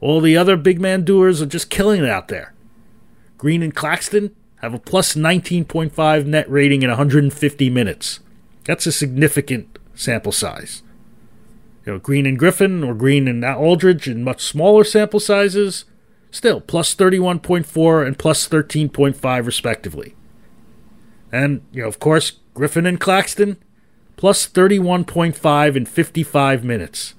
All 0.00 0.20
the 0.20 0.36
other 0.36 0.56
big 0.56 0.80
man 0.80 1.04
doers 1.04 1.40
are 1.40 1.46
just 1.46 1.70
killing 1.70 2.04
it 2.04 2.10
out 2.10 2.28
there. 2.28 2.52
Green 3.38 3.62
and 3.62 3.74
Claxton 3.74 4.34
have 4.56 4.74
a 4.74 4.78
plus 4.78 5.14
19.5 5.14 6.26
net 6.26 6.50
rating 6.50 6.82
in 6.82 6.90
150 6.90 7.70
minutes. 7.70 8.20
That's 8.64 8.86
a 8.86 8.92
significant 8.92 9.78
sample 9.94 10.32
size. 10.32 10.82
You 11.84 11.94
know, 11.94 11.98
Green 11.98 12.26
and 12.26 12.38
Griffin 12.38 12.84
or 12.84 12.94
Green 12.94 13.26
and 13.26 13.44
Aldridge 13.44 14.08
in 14.08 14.22
much 14.22 14.42
smaller 14.42 14.84
sample 14.84 15.20
sizes, 15.20 15.84
still 16.30 16.60
plus 16.60 16.94
31.4 16.94 18.06
and 18.06 18.18
plus 18.18 18.48
13.5 18.48 19.46
respectively. 19.46 20.14
And, 21.32 21.62
you 21.72 21.82
know, 21.82 21.88
of 21.88 21.98
course, 21.98 22.32
Griffin 22.54 22.86
and 22.86 23.00
Claxton 23.00 23.56
plus 24.16 24.46
31.5 24.46 25.76
in 25.76 25.86
55 25.86 26.62
minutes. 26.62 27.14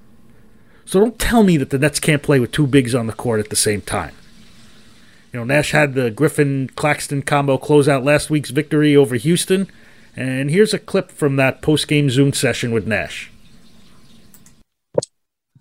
So 0.85 0.99
don't 0.99 1.19
tell 1.19 1.43
me 1.43 1.57
that 1.57 1.69
the 1.69 1.79
Nets 1.79 1.99
can't 1.99 2.23
play 2.23 2.39
with 2.39 2.51
two 2.51 2.67
bigs 2.67 2.95
on 2.95 3.07
the 3.07 3.13
court 3.13 3.39
at 3.41 3.49
the 3.49 3.55
same 3.55 3.81
time. 3.81 4.13
You 5.33 5.39
know, 5.39 5.43
Nash 5.45 5.71
had 5.71 5.95
the 5.95 6.11
Griffin 6.11 6.69
Claxton 6.75 7.23
combo 7.23 7.57
close 7.57 7.89
out 7.89 8.05
last 8.05 8.29
week's 8.29 8.51
victory 8.51 8.95
over 8.95 9.15
Houston, 9.15 9.67
and 10.15 10.51
here's 10.51 10.73
a 10.73 10.79
clip 10.79 11.11
from 11.11 11.35
that 11.37 11.61
post 11.61 11.87
game 11.87 12.09
Zoom 12.09 12.31
session 12.31 12.71
with 12.71 12.87
Nash. 12.87 13.32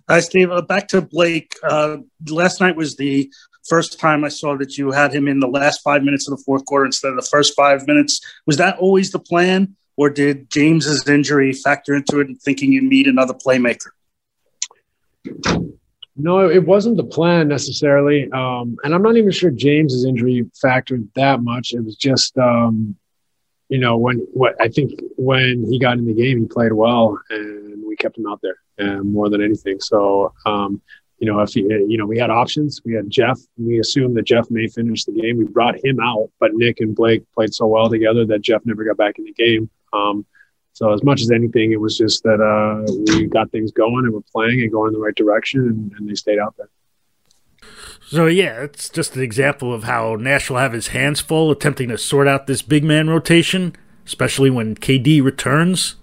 Hi, 0.09 0.19
Steve. 0.19 0.51
Uh, 0.51 0.61
back 0.61 0.87
to 0.89 1.01
Blake. 1.01 1.55
Uh, 1.63 1.97
last 2.29 2.59
night 2.59 2.75
was 2.75 2.95
the 2.95 3.31
first 3.67 3.99
time 3.99 4.23
I 4.23 4.29
saw 4.29 4.57
that 4.57 4.77
you 4.77 4.91
had 4.91 5.13
him 5.13 5.27
in 5.27 5.39
the 5.39 5.47
last 5.47 5.81
five 5.81 6.03
minutes 6.03 6.27
of 6.27 6.37
the 6.37 6.43
fourth 6.43 6.65
quarter 6.65 6.85
instead 6.85 7.09
of 7.09 7.15
the 7.15 7.27
first 7.31 7.55
five 7.55 7.87
minutes. 7.87 8.19
Was 8.45 8.57
that 8.57 8.77
always 8.77 9.11
the 9.11 9.19
plan? 9.19 9.75
or 9.95 10.09
did 10.09 10.49
James's 10.49 11.07
injury 11.07 11.53
factor 11.53 11.93
into 11.95 12.19
it 12.19 12.27
and 12.27 12.41
thinking 12.41 12.71
you 12.71 12.81
need 12.81 13.07
another 13.07 13.33
playmaker? 13.33 13.89
No, 16.15 16.49
it 16.49 16.65
wasn't 16.65 16.97
the 16.97 17.03
plan 17.03 17.47
necessarily. 17.47 18.31
Um, 18.31 18.77
and 18.83 18.93
I'm 18.93 19.01
not 19.01 19.17
even 19.17 19.31
sure 19.31 19.51
James's 19.51 20.05
injury 20.05 20.45
factored 20.63 21.07
that 21.15 21.41
much. 21.41 21.73
It 21.73 21.83
was 21.83 21.95
just, 21.95 22.37
um, 22.37 22.95
you 23.69 23.79
know, 23.79 23.97
when 23.97 24.17
what 24.33 24.59
I 24.61 24.67
think 24.67 24.99
when 25.17 25.65
he 25.69 25.79
got 25.79 25.97
in 25.97 26.05
the 26.05 26.13
game, 26.13 26.41
he 26.41 26.45
played 26.45 26.73
well 26.73 27.19
and 27.29 27.83
we 27.87 27.95
kept 27.95 28.17
him 28.17 28.27
out 28.27 28.41
there 28.41 28.57
more 28.79 29.29
than 29.29 29.41
anything. 29.41 29.79
So, 29.79 30.33
um, 30.45 30.81
you 31.19 31.31
know, 31.31 31.39
if 31.39 31.53
he, 31.53 31.61
you 31.61 31.97
know, 31.97 32.05
we 32.05 32.17
had 32.17 32.29
options. 32.29 32.81
We 32.83 32.93
had 32.93 33.09
Jeff. 33.09 33.39
We 33.57 33.79
assumed 33.79 34.17
that 34.17 34.25
Jeff 34.25 34.49
may 34.49 34.67
finish 34.67 35.05
the 35.05 35.13
game. 35.13 35.37
We 35.37 35.45
brought 35.45 35.83
him 35.83 35.99
out, 36.01 36.29
but 36.39 36.51
Nick 36.53 36.81
and 36.81 36.95
Blake 36.95 37.23
played 37.33 37.53
so 37.53 37.67
well 37.67 37.89
together 37.89 38.25
that 38.25 38.41
Jeff 38.41 38.65
never 38.65 38.83
got 38.83 38.97
back 38.97 39.19
in 39.19 39.25
the 39.25 39.33
game. 39.33 39.69
Um, 39.93 40.25
so 40.73 40.91
as 40.91 41.03
much 41.03 41.21
as 41.21 41.31
anything, 41.31 41.71
it 41.71 41.79
was 41.79 41.97
just 41.97 42.23
that 42.23 42.41
uh, 42.41 42.91
we 43.15 43.27
got 43.27 43.51
things 43.51 43.71
going 43.71 44.05
and 44.05 44.13
we're 44.13 44.21
playing 44.31 44.61
and 44.61 44.71
going 44.71 44.89
in 44.89 44.93
the 44.93 44.99
right 44.99 45.15
direction, 45.15 45.61
and, 45.61 45.93
and 45.97 46.09
they 46.09 46.15
stayed 46.15 46.39
out 46.39 46.55
there. 46.57 46.69
So 48.05 48.25
yeah, 48.25 48.61
it's 48.61 48.89
just 48.89 49.15
an 49.15 49.21
example 49.21 49.73
of 49.73 49.83
how 49.83 50.15
Nash 50.15 50.49
will 50.49 50.57
have 50.57 50.73
his 50.73 50.87
hands 50.87 51.21
full 51.21 51.51
attempting 51.51 51.89
to 51.89 51.97
sort 51.97 52.27
out 52.27 52.47
this 52.47 52.61
big 52.61 52.83
man 52.83 53.09
rotation, 53.09 53.75
especially 54.05 54.49
when 54.49 54.75
KD 54.75 55.23
returns. 55.23 55.95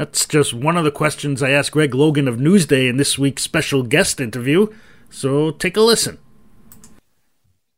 That's 0.00 0.24
just 0.24 0.54
one 0.54 0.78
of 0.78 0.84
the 0.84 0.90
questions 0.90 1.42
I 1.42 1.50
asked 1.50 1.72
Greg 1.72 1.94
Logan 1.94 2.26
of 2.26 2.38
Newsday 2.38 2.88
in 2.88 2.96
this 2.96 3.18
week's 3.18 3.42
special 3.42 3.82
guest 3.82 4.18
interview. 4.18 4.68
So 5.10 5.50
take 5.50 5.76
a 5.76 5.82
listen. 5.82 6.16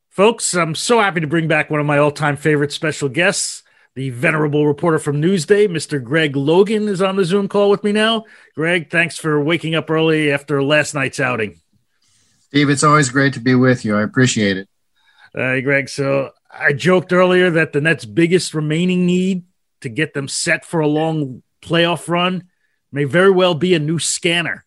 Folks, 0.08 0.54
I'm 0.54 0.76
so 0.76 1.00
happy 1.00 1.18
to 1.18 1.26
bring 1.26 1.48
back 1.48 1.68
one 1.68 1.80
of 1.80 1.86
my 1.86 1.98
all 1.98 2.12
time 2.12 2.36
favorite 2.36 2.70
special 2.70 3.08
guests. 3.08 3.64
The 3.96 4.10
venerable 4.10 4.68
reporter 4.68 5.00
from 5.00 5.20
Newsday, 5.20 5.66
Mr. 5.66 6.00
Greg 6.00 6.36
Logan, 6.36 6.86
is 6.86 7.02
on 7.02 7.16
the 7.16 7.24
Zoom 7.24 7.48
call 7.48 7.68
with 7.70 7.82
me 7.82 7.90
now. 7.90 8.22
Greg, 8.54 8.88
thanks 8.88 9.18
for 9.18 9.42
waking 9.42 9.74
up 9.74 9.90
early 9.90 10.30
after 10.30 10.62
last 10.62 10.94
night's 10.94 11.18
outing. 11.18 11.60
Steve, 12.38 12.70
it's 12.70 12.84
always 12.84 13.10
great 13.10 13.32
to 13.32 13.40
be 13.40 13.56
with 13.56 13.84
you. 13.84 13.96
I 13.96 14.02
appreciate 14.02 14.58
it. 14.58 14.68
Hey, 15.34 15.60
Greg. 15.60 15.88
So 15.88 16.30
I 16.52 16.72
joked 16.72 17.12
earlier 17.12 17.50
that 17.50 17.72
the 17.72 17.80
Nets' 17.80 18.04
biggest 18.04 18.54
remaining 18.54 19.06
need 19.06 19.42
to 19.80 19.88
get 19.88 20.14
them 20.14 20.28
set 20.28 20.64
for 20.64 20.78
a 20.78 20.86
long 20.86 21.42
playoff 21.62 22.08
run 22.08 22.44
may 22.90 23.04
very 23.04 23.30
well 23.30 23.54
be 23.54 23.74
a 23.74 23.78
new 23.78 23.98
scanner. 23.98 24.64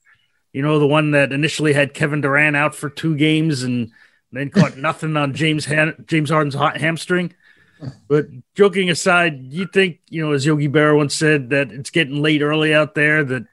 You 0.53 0.61
know, 0.61 0.79
the 0.79 0.87
one 0.87 1.11
that 1.11 1.31
initially 1.31 1.73
had 1.73 1.93
Kevin 1.93 2.21
Durant 2.21 2.55
out 2.55 2.75
for 2.75 2.89
two 2.89 3.15
games 3.15 3.63
and 3.63 3.91
then 4.31 4.49
caught 4.49 4.77
nothing 4.77 5.17
on 5.17 5.33
James 5.33 5.65
Han- 5.65 6.05
James 6.07 6.29
Harden's 6.29 6.55
hamstring. 6.55 7.33
But 8.07 8.27
joking 8.55 8.89
aside, 8.89 9.53
you 9.53 9.67
think, 9.71 9.99
you 10.09 10.25
know, 10.25 10.31
as 10.31 10.45
Yogi 10.45 10.69
Berra 10.69 10.95
once 10.95 11.13
said, 11.13 11.49
that 11.49 11.71
it's 11.71 11.89
getting 11.89 12.21
late 12.21 12.41
early 12.41 12.73
out 12.73 12.95
there, 12.95 13.23
that 13.23 13.45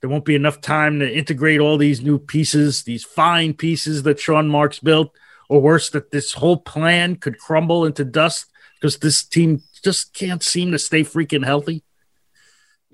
there 0.00 0.10
won't 0.10 0.24
be 0.24 0.34
enough 0.36 0.60
time 0.60 1.00
to 1.00 1.12
integrate 1.12 1.60
all 1.60 1.76
these 1.76 2.00
new 2.00 2.18
pieces, 2.18 2.84
these 2.84 3.04
fine 3.04 3.52
pieces 3.52 4.04
that 4.04 4.20
Sean 4.20 4.48
Marks 4.48 4.78
built, 4.78 5.14
or 5.48 5.60
worse, 5.60 5.90
that 5.90 6.12
this 6.12 6.34
whole 6.34 6.58
plan 6.58 7.16
could 7.16 7.38
crumble 7.38 7.84
into 7.84 8.04
dust 8.04 8.46
because 8.80 8.98
this 8.98 9.24
team 9.24 9.62
just 9.82 10.14
can't 10.14 10.42
seem 10.42 10.72
to 10.72 10.78
stay 10.78 11.02
freaking 11.02 11.44
healthy? 11.44 11.82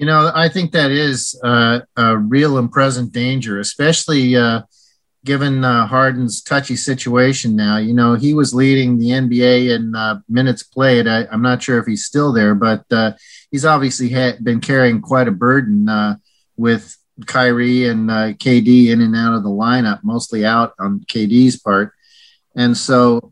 You 0.00 0.07
know, 0.07 0.33
I 0.35 0.49
think 0.49 0.73
that 0.73 0.90
is 0.90 1.38
uh, 1.45 1.80
a 1.97 2.16
real 2.16 2.59
and 2.59 2.73
present 2.73 3.12
danger, 3.12 3.61
especially 3.61 4.37
uh,– 4.37 4.62
given 5.25 5.64
uh, 5.64 5.87
Harden's 5.87 6.42
touchy 6.42 6.76
situation 6.76 7.54
now. 7.54 7.76
You 7.76 7.92
know, 7.92 8.14
he 8.14 8.33
was 8.33 8.54
leading 8.54 8.99
the 8.99 9.11
NBA 9.11 9.75
in 9.75 9.95
uh, 9.95 10.21
minutes 10.28 10.62
played. 10.62 11.07
I, 11.07 11.26
am 11.30 11.42
not 11.42 11.62
sure 11.62 11.78
if 11.78 11.87
he's 11.87 12.07
still 12.07 12.33
there, 12.33 12.54
but 12.54 12.85
uh, 12.90 13.12
he's 13.50 13.64
obviously 13.64 14.09
been 14.42 14.61
carrying 14.61 15.02
quite 15.02 15.28
a 15.28 15.33
burden 15.33 15.88
uh, 15.88 16.16
with 16.57 16.97
Kyrie 17.26 17.87
and 17.87 18.09
KD 18.09 18.88
in 18.88 19.02
and 19.02 19.14
out 19.14 19.35
of 19.35 19.42
the 19.42 19.50
lineup, 19.50 20.00
mostly 20.02 20.45
out 20.45 20.73
on 20.78 21.00
KD's 21.00 21.61
part. 21.61 21.92
And 22.57 22.76
so, 22.76 23.30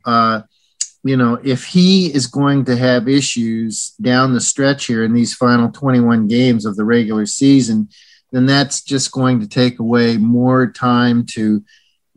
you 1.04 1.16
know, 1.16 1.38
if 1.44 1.64
he 1.64 2.12
is 2.12 2.26
going 2.26 2.64
to 2.66 2.76
have 2.76 3.08
issues 3.08 3.90
down 4.00 4.34
the 4.34 4.40
stretch 4.40 4.86
here 4.86 5.04
in 5.04 5.14
these 5.14 5.34
final 5.34 5.70
21 5.70 6.26
games 6.26 6.66
of 6.66 6.76
the 6.76 6.84
regular 6.84 7.26
season, 7.26 7.88
then 8.32 8.46
that's 8.46 8.82
just 8.82 9.12
going 9.12 9.40
to 9.40 9.48
take 9.48 9.78
away 9.78 10.16
more 10.16 10.66
time 10.66 11.24
to 11.24 11.62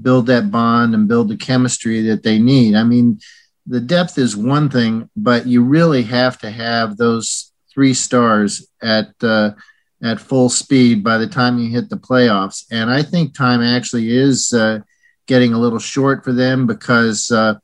build 0.01 0.25
that 0.27 0.51
bond 0.51 0.93
and 0.93 1.07
build 1.07 1.29
the 1.29 1.37
chemistry 1.37 2.01
that 2.01 2.23
they 2.23 2.39
need. 2.39 2.75
I 2.75 2.83
mean, 2.83 3.19
the 3.67 3.79
depth 3.79 4.17
is 4.17 4.35
one 4.35 4.69
thing, 4.69 5.09
but 5.15 5.45
you 5.45 5.63
really 5.63 6.03
have 6.03 6.39
to 6.39 6.49
have 6.49 6.97
those 6.97 7.51
three 7.73 7.93
stars 7.93 8.67
at 8.81 9.11
uh, 9.21 9.51
at 10.03 10.19
full 10.19 10.49
speed 10.49 11.03
by 11.03 11.17
the 11.17 11.27
time 11.27 11.59
you 11.59 11.69
hit 11.69 11.89
the 11.89 11.97
playoffs. 11.97 12.65
And 12.71 12.89
I 12.89 13.03
think 13.03 13.35
time 13.35 13.61
actually 13.61 14.15
is 14.15 14.51
uh, 14.51 14.79
getting 15.27 15.53
a 15.53 15.59
little 15.59 15.79
short 15.79 16.23
for 16.23 16.33
them 16.33 16.65
because, 16.65 17.29
uh, 17.29 17.55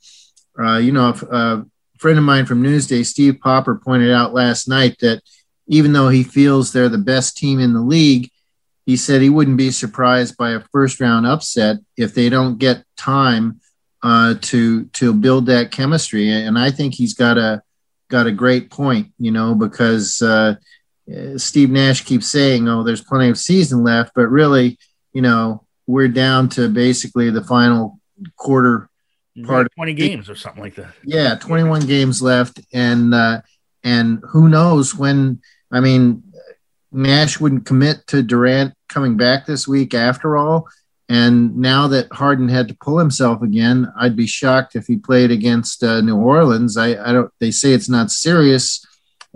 uh, 0.59 0.77
you 0.77 0.91
know, 0.91 1.13
a 1.31 1.65
friend 1.97 2.17
of 2.17 2.23
mine 2.23 2.45
from 2.45 2.63
Newsday, 2.63 3.05
Steve 3.05 3.39
Popper, 3.41 3.75
pointed 3.75 4.11
out 4.11 4.33
last 4.33 4.67
night 4.67 4.97
that 4.99 5.21
even 5.67 5.93
though 5.93 6.09
he 6.09 6.23
feels 6.23 6.71
they're 6.71 6.89
the 6.89 6.97
best 6.97 7.37
team 7.37 7.59
in 7.59 7.73
the 7.73 7.81
league, 7.81 8.31
he 8.85 8.95
said 8.95 9.21
he 9.21 9.29
wouldn't 9.29 9.57
be 9.57 9.71
surprised 9.71 10.37
by 10.37 10.51
a 10.51 10.61
first 10.71 10.99
round 10.99 11.27
upset 11.27 11.77
if 11.97 12.13
they 12.13 12.29
don't 12.29 12.57
get 12.57 12.85
time 12.95 13.59
uh, 14.01 14.35
to 14.41 14.85
to 14.85 15.13
build 15.13 15.47
that 15.47 15.71
chemistry. 15.71 16.31
And 16.31 16.57
I 16.57 16.71
think 16.71 16.93
he's 16.93 17.13
got 17.13 17.37
a 17.37 17.61
got 18.09 18.27
a 18.27 18.31
great 18.31 18.69
point, 18.71 19.11
you 19.19 19.31
know, 19.31 19.53
because 19.55 20.21
uh, 20.21 20.55
Steve 21.35 21.69
Nash 21.69 22.05
keeps 22.05 22.27
saying, 22.27 22.67
"Oh, 22.67 22.83
there's 22.83 23.03
plenty 23.03 23.29
of 23.29 23.37
season 23.37 23.83
left," 23.83 24.13
but 24.15 24.29
really, 24.29 24.79
you 25.13 25.21
know, 25.21 25.65
we're 25.85 26.07
down 26.07 26.47
to 26.49 26.69
basically 26.69 27.29
the 27.29 27.43
final 27.43 27.99
quarter 28.37 28.89
part. 29.45 29.71
Twenty 29.75 29.93
games 29.93 30.29
or 30.29 30.35
something 30.35 30.61
like 30.61 30.75
that. 30.75 30.93
Yeah, 31.03 31.35
twenty-one 31.35 31.85
games 31.87 32.21
left, 32.21 32.59
and 32.73 33.13
uh, 33.13 33.41
and 33.83 34.23
who 34.29 34.49
knows 34.49 34.95
when? 34.95 35.41
I 35.71 35.79
mean, 35.79 36.23
Nash 36.91 37.39
wouldn't 37.39 37.65
commit 37.65 38.07
to 38.07 38.23
Durant 38.23 38.73
coming 38.89 39.17
back 39.17 39.45
this 39.45 39.67
week 39.67 39.93
after 39.93 40.37
all. 40.37 40.67
And 41.09 41.57
now 41.57 41.87
that 41.87 42.11
Harden 42.11 42.49
had 42.49 42.67
to 42.67 42.77
pull 42.81 42.97
himself 42.97 43.41
again, 43.41 43.91
I'd 43.97 44.17
be 44.17 44.27
shocked 44.27 44.75
if 44.75 44.87
he 44.87 44.97
played 44.97 45.31
against 45.31 45.81
uh, 45.81 46.01
New 46.01 46.17
Orleans. 46.17 46.75
I, 46.75 47.01
I 47.01 47.13
don't. 47.13 47.31
They 47.39 47.51
say 47.51 47.71
it's 47.71 47.89
not 47.89 48.11
serious 48.11 48.85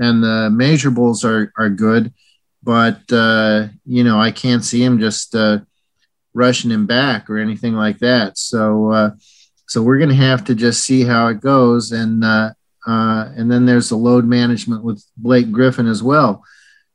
and 0.02 0.24
the 0.24 0.50
measurables 0.52 1.24
are 1.24 1.54
are 1.58 1.70
good, 1.70 2.14
but 2.64 3.02
uh, 3.12 3.68
you 3.86 4.04
know 4.04 4.20
I 4.20 4.32
can't 4.32 4.66
see 4.66 4.84
him 4.84 5.00
just 5.00 5.36
uh, 5.36 5.60
rushing 6.34 6.72
him 6.72 6.88
back 6.88 7.30
or 7.30 7.38
anything 7.38 7.76
like 7.76 8.00
that. 8.00 8.38
So 8.38 8.92
uh, 8.92 9.12
so 9.72 9.82
we're 9.82 10.00
going 10.00 10.10
to 10.10 10.16
have 10.16 10.44
to 10.44 10.54
just 10.54 10.84
see 10.84 11.06
how 11.06 11.28
it 11.28 11.40
goes, 11.40 11.94
and 11.94 12.26
uh, 12.26 12.52
uh, 12.86 13.30
and 13.38 13.50
then 13.50 13.66
there's 13.66 13.88
the 13.88 13.96
load 13.96 14.26
management 14.26 14.84
with 14.84 15.02
Blake 15.16 15.50
Griffin 15.50 15.88
as 15.88 16.04
well. 16.04 16.44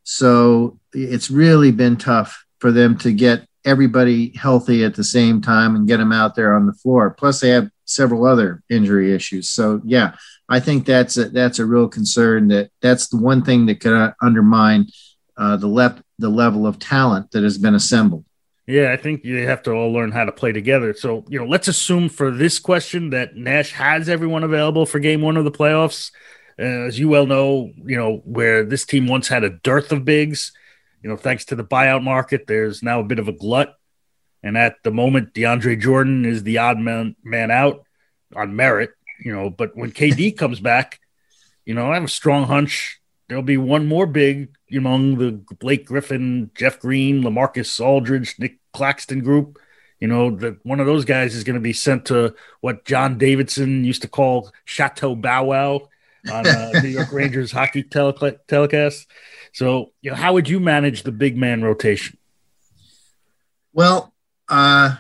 So 0.03 0.79
it's 0.93 1.31
really 1.31 1.71
been 1.71 1.97
tough 1.97 2.45
for 2.59 2.71
them 2.71 2.99
to 2.99 3.15
get 3.15 3.49
everybody 3.65 4.37
healthy 4.37 4.85
at 4.85 4.95
the 4.95 5.05
same 5.05 5.41
time 5.41 5.75
and 5.75 5.89
get 5.89 5.97
them 5.97 6.13
out 6.13 6.35
there 6.35 6.55
on 6.55 6.67
the 6.67 6.75
floor. 6.75 7.17
Plus, 7.19 7.41
they 7.41 7.49
have 7.49 7.71
several 7.87 8.27
other 8.27 8.63
injury 8.69 9.15
issues. 9.15 9.49
So 9.49 9.81
yeah, 9.83 10.15
I 10.47 10.61
think 10.61 10.85
that's 10.85 11.17
a, 11.17 11.31
that's 11.31 11.59
a 11.59 11.65
real 11.65 11.89
concern. 11.89 12.49
That 12.49 12.69
that's 12.83 13.09
the 13.09 13.17
one 13.17 13.43
thing 13.43 13.65
that 13.67 13.81
could 13.81 14.13
undermine 14.21 14.89
uh, 15.39 15.57
the 15.57 15.67
lep- 15.67 16.05
the 16.19 16.29
level 16.29 16.67
of 16.67 16.79
talent 16.79 17.31
that 17.31 17.43
has 17.43 17.57
been 17.57 17.75
assembled. 17.75 18.26
Yeah, 18.67 18.93
I 18.93 18.97
think 18.97 19.25
you 19.25 19.47
have 19.47 19.63
to 19.65 19.73
all 19.73 19.93
learn 19.93 20.11
how 20.11 20.25
to 20.25 20.33
play 20.33 20.53
together. 20.53 20.93
So, 20.95 21.25
you 21.29 21.39
know, 21.39 21.47
let's 21.47 21.69
assume 21.69 22.09
for 22.09 22.33
this 22.33 22.59
question 22.59 23.11
that 23.11 23.37
Nash 23.37 23.73
has 23.73 24.09
everyone 24.09 24.43
available 24.43 24.87
for 24.87 24.99
game 24.99 25.21
one 25.21 25.37
of 25.37 25.45
the 25.45 25.53
playoffs. 25.53 26.11
Uh, 26.59 26.87
as 26.87 26.99
you 26.99 27.09
well 27.09 27.27
know, 27.27 27.71
you 27.85 27.97
know, 27.97 28.23
where 28.25 28.65
this 28.65 28.85
team 28.85 29.07
once 29.07 29.29
had 29.29 29.45
a 29.45 29.51
dearth 29.51 29.93
of 29.93 30.05
bigs, 30.05 30.53
you 31.03 31.09
know, 31.09 31.17
thanks 31.17 31.45
to 31.45 31.55
the 31.55 31.65
buyout 31.65 32.03
market, 32.03 32.47
there's 32.47 32.83
now 32.83 33.01
a 33.01 33.05
bit 33.05 33.19
of 33.19 33.29
a 33.29 33.33
glut. 33.33 33.77
And 34.43 34.57
at 34.57 34.77
the 34.83 34.91
moment, 34.91 35.35
DeAndre 35.35 35.81
Jordan 35.81 36.25
is 36.25 36.43
the 36.43 36.59
odd 36.59 36.79
man, 36.79 37.15
man 37.23 37.51
out 37.51 37.85
on 38.35 38.57
merit 38.57 38.91
you 39.19 39.33
know, 39.33 39.51
but 39.51 39.77
when 39.77 39.93
KD 39.93 40.37
comes 40.39 40.61
back, 40.61 41.01
you 41.65 41.75
know, 41.75 41.91
I 41.91 41.95
have 41.95 42.05
a 42.05 42.09
strong 42.09 42.45
hunch 42.45 43.01
there'll 43.29 43.43
be 43.43 43.57
one 43.57 43.87
more 43.87 44.07
big 44.07 44.55
among 44.75 45.19
the 45.19 45.33
Blake 45.59 45.87
Griffin, 45.87 46.51
Jeff 46.55 46.81
Green, 46.81 47.23
LaMarcus 47.23 47.81
Aldridge, 47.81 48.37
Nick 48.39 48.59
Claxton 48.73 49.21
group. 49.21 49.59
You 50.01 50.09
know, 50.09 50.37
that 50.37 50.65
one 50.65 50.81
of 50.81 50.87
those 50.87 51.05
guys 51.07 51.35
is 51.35 51.45
going 51.45 51.55
to 51.55 51.61
be 51.61 51.73
sent 51.73 52.07
to 52.07 52.35
what 52.61 52.85
John 52.85 53.17
Davidson 53.17 53.85
used 53.85 54.03
to 54.03 54.09
call 54.09 54.53
Chateau 54.65 55.15
Bow 55.15 55.45
Wow 55.45 55.89
on 56.31 56.47
uh, 56.47 56.71
New 56.83 56.89
York 56.89 57.13
Rangers 57.13 57.53
hockey 57.53 57.83
tele- 57.83 58.39
telecast. 58.47 59.07
So, 59.53 59.93
you 60.03 60.11
know, 60.11 60.17
how 60.17 60.35
would 60.35 60.49
you 60.49 60.61
manage 60.61 61.03
the 61.03 61.13
big 61.13 61.37
man 61.37 61.63
rotation? 61.63 62.19
Well, 63.73 64.13
uh, 64.49 64.97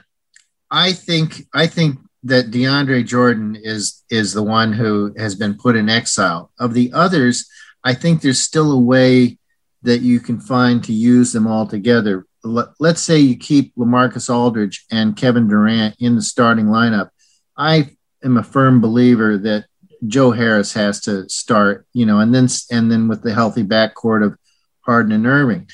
I 0.70 0.92
think 0.92 1.46
I 1.54 1.66
think 1.66 1.98
that 2.24 2.50
DeAndre 2.50 3.06
Jordan 3.06 3.56
is 3.60 4.02
is 4.10 4.32
the 4.32 4.42
one 4.42 4.72
who 4.72 5.14
has 5.16 5.34
been 5.34 5.54
put 5.54 5.76
in 5.76 5.88
exile. 5.88 6.50
Of 6.58 6.74
the 6.74 6.90
others, 6.92 7.48
I 7.87 7.94
think 7.94 8.20
there's 8.20 8.40
still 8.40 8.72
a 8.72 8.81
way 8.81 9.38
that 9.83 10.01
you 10.01 10.18
can 10.18 10.40
find 10.40 10.83
to 10.83 10.92
use 10.92 11.33
them 11.33 11.46
all 11.46 11.68
together. 11.68 12.27
Let's 12.42 13.01
say 13.01 13.20
you 13.20 13.37
keep 13.37 13.77
LaMarcus 13.77 14.29
Aldridge 14.29 14.85
and 14.90 15.16
Kevin 15.16 15.46
Durant 15.46 15.94
in 16.01 16.16
the 16.16 16.22
starting 16.22 16.66
lineup. 16.66 17.11
I 17.57 17.90
am 18.25 18.38
a 18.38 18.42
firm 18.42 18.81
believer 18.81 19.38
that 19.38 19.66
Joe 20.05 20.33
Harris 20.33 20.72
has 20.72 21.01
to 21.03 21.29
start, 21.29 21.87
you 21.92 22.07
know, 22.07 22.18
and 22.18 22.35
then 22.35 22.49
and 22.72 22.90
then 22.90 23.07
with 23.07 23.22
the 23.22 23.33
healthy 23.33 23.62
backcourt 23.62 24.27
of 24.27 24.37
Harden 24.81 25.12
and 25.12 25.25
Irving. 25.25 25.68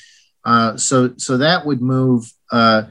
Uh, 0.45 0.77
so 0.77 1.15
so 1.17 1.37
that 1.37 1.65
would 1.65 1.81
move 1.81 2.31
uh, 2.51 2.83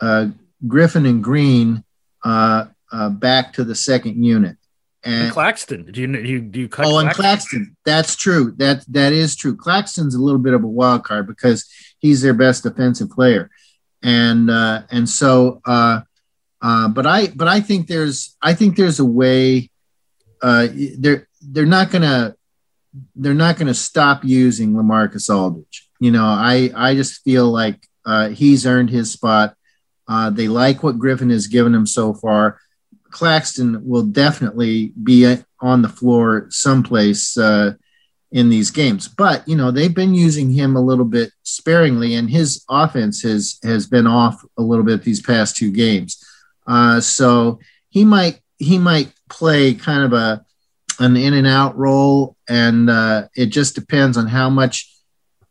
uh, 0.00 0.28
Griffin 0.66 1.04
and 1.04 1.22
Green 1.22 1.84
uh, 2.24 2.64
uh, 2.90 3.10
back 3.10 3.52
to 3.54 3.64
the 3.64 3.74
second 3.74 4.24
unit. 4.24 4.56
And, 5.04 5.24
and 5.24 5.32
Claxton, 5.32 5.92
do 5.92 6.00
you 6.00 6.06
do 6.06 6.20
you, 6.20 6.40
do 6.40 6.60
you 6.60 6.68
cut? 6.68 6.86
Oh, 6.86 6.90
Claxton? 6.90 7.06
and 7.06 7.16
Claxton, 7.16 7.76
that's 7.84 8.16
true. 8.16 8.54
That 8.56 8.84
that 8.88 9.12
is 9.12 9.36
true. 9.36 9.54
Claxton's 9.54 10.14
a 10.14 10.20
little 10.20 10.40
bit 10.40 10.54
of 10.54 10.64
a 10.64 10.68
wild 10.68 11.04
card 11.04 11.26
because 11.26 11.68
he's 11.98 12.22
their 12.22 12.34
best 12.34 12.62
defensive 12.62 13.10
player, 13.10 13.50
and 14.02 14.50
uh, 14.50 14.82
and 14.90 15.08
so. 15.08 15.60
Uh, 15.64 16.00
uh, 16.62 16.88
but 16.88 17.06
I 17.06 17.26
but 17.26 17.46
I 17.46 17.60
think 17.60 17.88
there's 17.88 18.36
I 18.40 18.54
think 18.54 18.76
there's 18.76 18.98
a 18.98 19.04
way. 19.04 19.70
Uh, 20.40 20.68
they're 20.98 21.28
they're 21.42 21.66
not 21.66 21.90
gonna 21.90 22.36
they're 23.14 23.34
not 23.34 23.58
gonna 23.58 23.74
stop 23.74 24.24
using 24.24 24.72
LaMarcus 24.72 25.28
Aldridge. 25.28 25.90
You 26.00 26.10
know, 26.10 26.24
I 26.24 26.70
I 26.74 26.94
just 26.94 27.22
feel 27.22 27.50
like 27.50 27.86
uh, 28.06 28.30
he's 28.30 28.66
earned 28.66 28.88
his 28.88 29.12
spot. 29.12 29.56
Uh, 30.08 30.30
they 30.30 30.48
like 30.48 30.82
what 30.82 30.98
Griffin 30.98 31.28
has 31.28 31.48
given 31.48 31.74
him 31.74 31.86
so 31.86 32.14
far. 32.14 32.58
Claxton 33.14 33.80
will 33.86 34.02
definitely 34.02 34.92
be 35.04 35.36
on 35.60 35.82
the 35.82 35.88
floor 35.88 36.48
someplace 36.50 37.38
uh, 37.38 37.74
in 38.32 38.48
these 38.48 38.72
games. 38.72 39.06
But 39.06 39.46
you 39.48 39.56
know 39.56 39.70
they've 39.70 39.94
been 39.94 40.14
using 40.14 40.50
him 40.50 40.74
a 40.74 40.82
little 40.82 41.04
bit 41.04 41.30
sparingly, 41.44 42.16
and 42.16 42.28
his 42.28 42.64
offense 42.68 43.22
has 43.22 43.60
has 43.62 43.86
been 43.86 44.08
off 44.08 44.44
a 44.58 44.62
little 44.62 44.84
bit 44.84 45.02
these 45.02 45.22
past 45.22 45.56
two 45.56 45.70
games. 45.70 46.22
Uh, 46.66 47.00
so 47.00 47.60
he 47.88 48.04
might 48.04 48.40
he 48.58 48.78
might 48.78 49.12
play 49.30 49.74
kind 49.74 50.02
of 50.02 50.12
a 50.12 50.44
an 50.98 51.16
in 51.16 51.34
and 51.34 51.46
out 51.46 51.76
role, 51.78 52.36
and 52.48 52.90
uh, 52.90 53.28
it 53.36 53.46
just 53.46 53.76
depends 53.76 54.16
on 54.16 54.26
how 54.26 54.50
much 54.50 54.92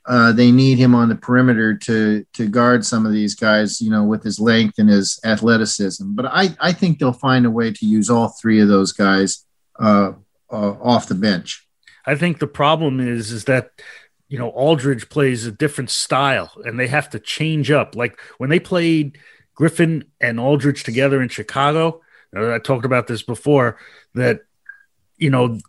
uh, 0.05 0.33
they 0.33 0.51
need 0.51 0.77
him 0.77 0.93
on 0.93 1.09
the 1.09 1.15
perimeter 1.15 1.75
to 1.75 2.25
to 2.33 2.47
guard 2.47 2.85
some 2.85 3.05
of 3.05 3.13
these 3.13 3.35
guys, 3.35 3.81
you 3.81 3.89
know, 3.89 4.03
with 4.03 4.23
his 4.23 4.39
length 4.39 4.77
and 4.77 4.89
his 4.89 5.19
athleticism. 5.23 6.13
But 6.13 6.25
I 6.25 6.55
I 6.59 6.73
think 6.73 6.99
they'll 6.99 7.13
find 7.13 7.45
a 7.45 7.51
way 7.51 7.71
to 7.71 7.85
use 7.85 8.09
all 8.09 8.29
three 8.29 8.59
of 8.59 8.67
those 8.67 8.91
guys 8.91 9.45
uh, 9.79 10.13
uh, 10.51 10.73
off 10.81 11.07
the 11.07 11.15
bench. 11.15 11.65
I 12.05 12.15
think 12.15 12.39
the 12.39 12.47
problem 12.47 12.99
is 12.99 13.31
is 13.31 13.45
that 13.45 13.71
you 14.27 14.37
know 14.37 14.49
Aldridge 14.49 15.07
plays 15.07 15.45
a 15.45 15.51
different 15.51 15.89
style, 15.89 16.51
and 16.65 16.77
they 16.77 16.87
have 16.87 17.09
to 17.11 17.19
change 17.19 17.71
up. 17.71 17.95
Like 17.95 18.19
when 18.39 18.49
they 18.49 18.59
played 18.59 19.17
Griffin 19.55 20.03
and 20.19 20.37
Aldridge 20.37 20.83
together 20.83 21.21
in 21.21 21.29
Chicago, 21.29 22.01
I 22.35 22.59
talked 22.59 22.85
about 22.85 23.07
this 23.07 23.23
before. 23.23 23.77
That 24.15 24.41
you 25.17 25.29
know 25.29 25.59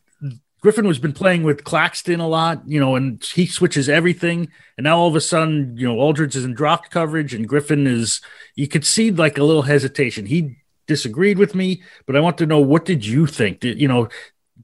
Griffin 0.65 0.87
has 0.87 0.99
been 0.99 1.13
playing 1.13 1.43
with 1.43 1.63
Claxton 1.63 2.21
a 2.21 2.27
lot, 2.27 2.63
you 2.67 2.81
know, 2.81 2.97
and 2.97 3.23
he 3.23 3.45
switches 3.45 3.87
everything. 3.87 4.49
And 4.79 4.85
now 4.85 4.97
all 4.97 5.09
of 5.09 5.15
a 5.15 5.21
sudden, 5.21 5.77
you 5.77 5.87
know, 5.87 6.01
Aldridge 6.01 6.35
is 6.37 6.45
in 6.47 6.55
drop 6.55 6.89
coverage 6.89 7.35
and 7.35 7.47
Griffin 7.47 7.87
is, 7.87 8.23
you 8.55 8.67
could 8.67 8.87
see 8.87 9.11
like 9.11 9.37
a 9.37 9.45
little 9.45 9.61
hesitation. 9.61 10.25
He 10.25 10.57
disagreed 10.87 11.37
with 11.37 11.55
me, 11.55 11.83
but 12.07 12.17
I 12.17 12.21
want 12.21 12.39
to 12.39 12.47
know 12.47 12.61
what 12.61 12.87
did 12.87 13.05
you 13.05 13.27
think? 13.27 13.61
Did, 13.61 13.79
you 13.79 13.89
know, 13.89 14.09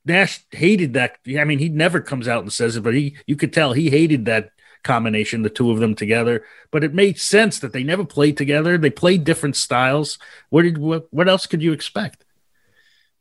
Nash 0.06 0.42
hated 0.52 0.94
that. 0.94 1.18
I 1.38 1.44
mean, 1.44 1.58
he 1.58 1.68
never 1.68 2.00
comes 2.00 2.28
out 2.28 2.42
and 2.42 2.50
says 2.50 2.78
it, 2.78 2.80
but 2.80 2.94
he, 2.94 3.18
you 3.26 3.36
could 3.36 3.52
tell 3.52 3.74
he 3.74 3.90
hated 3.90 4.24
that 4.24 4.52
combination, 4.82 5.42
the 5.42 5.50
two 5.50 5.70
of 5.70 5.80
them 5.80 5.94
together. 5.94 6.46
But 6.70 6.82
it 6.82 6.94
made 6.94 7.18
sense 7.18 7.58
that 7.58 7.74
they 7.74 7.82
never 7.84 8.06
played 8.06 8.38
together. 8.38 8.78
They 8.78 8.88
played 8.88 9.24
different 9.24 9.54
styles. 9.54 10.18
What 10.48 10.62
did, 10.62 10.78
what, 10.78 11.08
what 11.10 11.28
else 11.28 11.44
could 11.44 11.60
you 11.60 11.74
expect? 11.74 12.24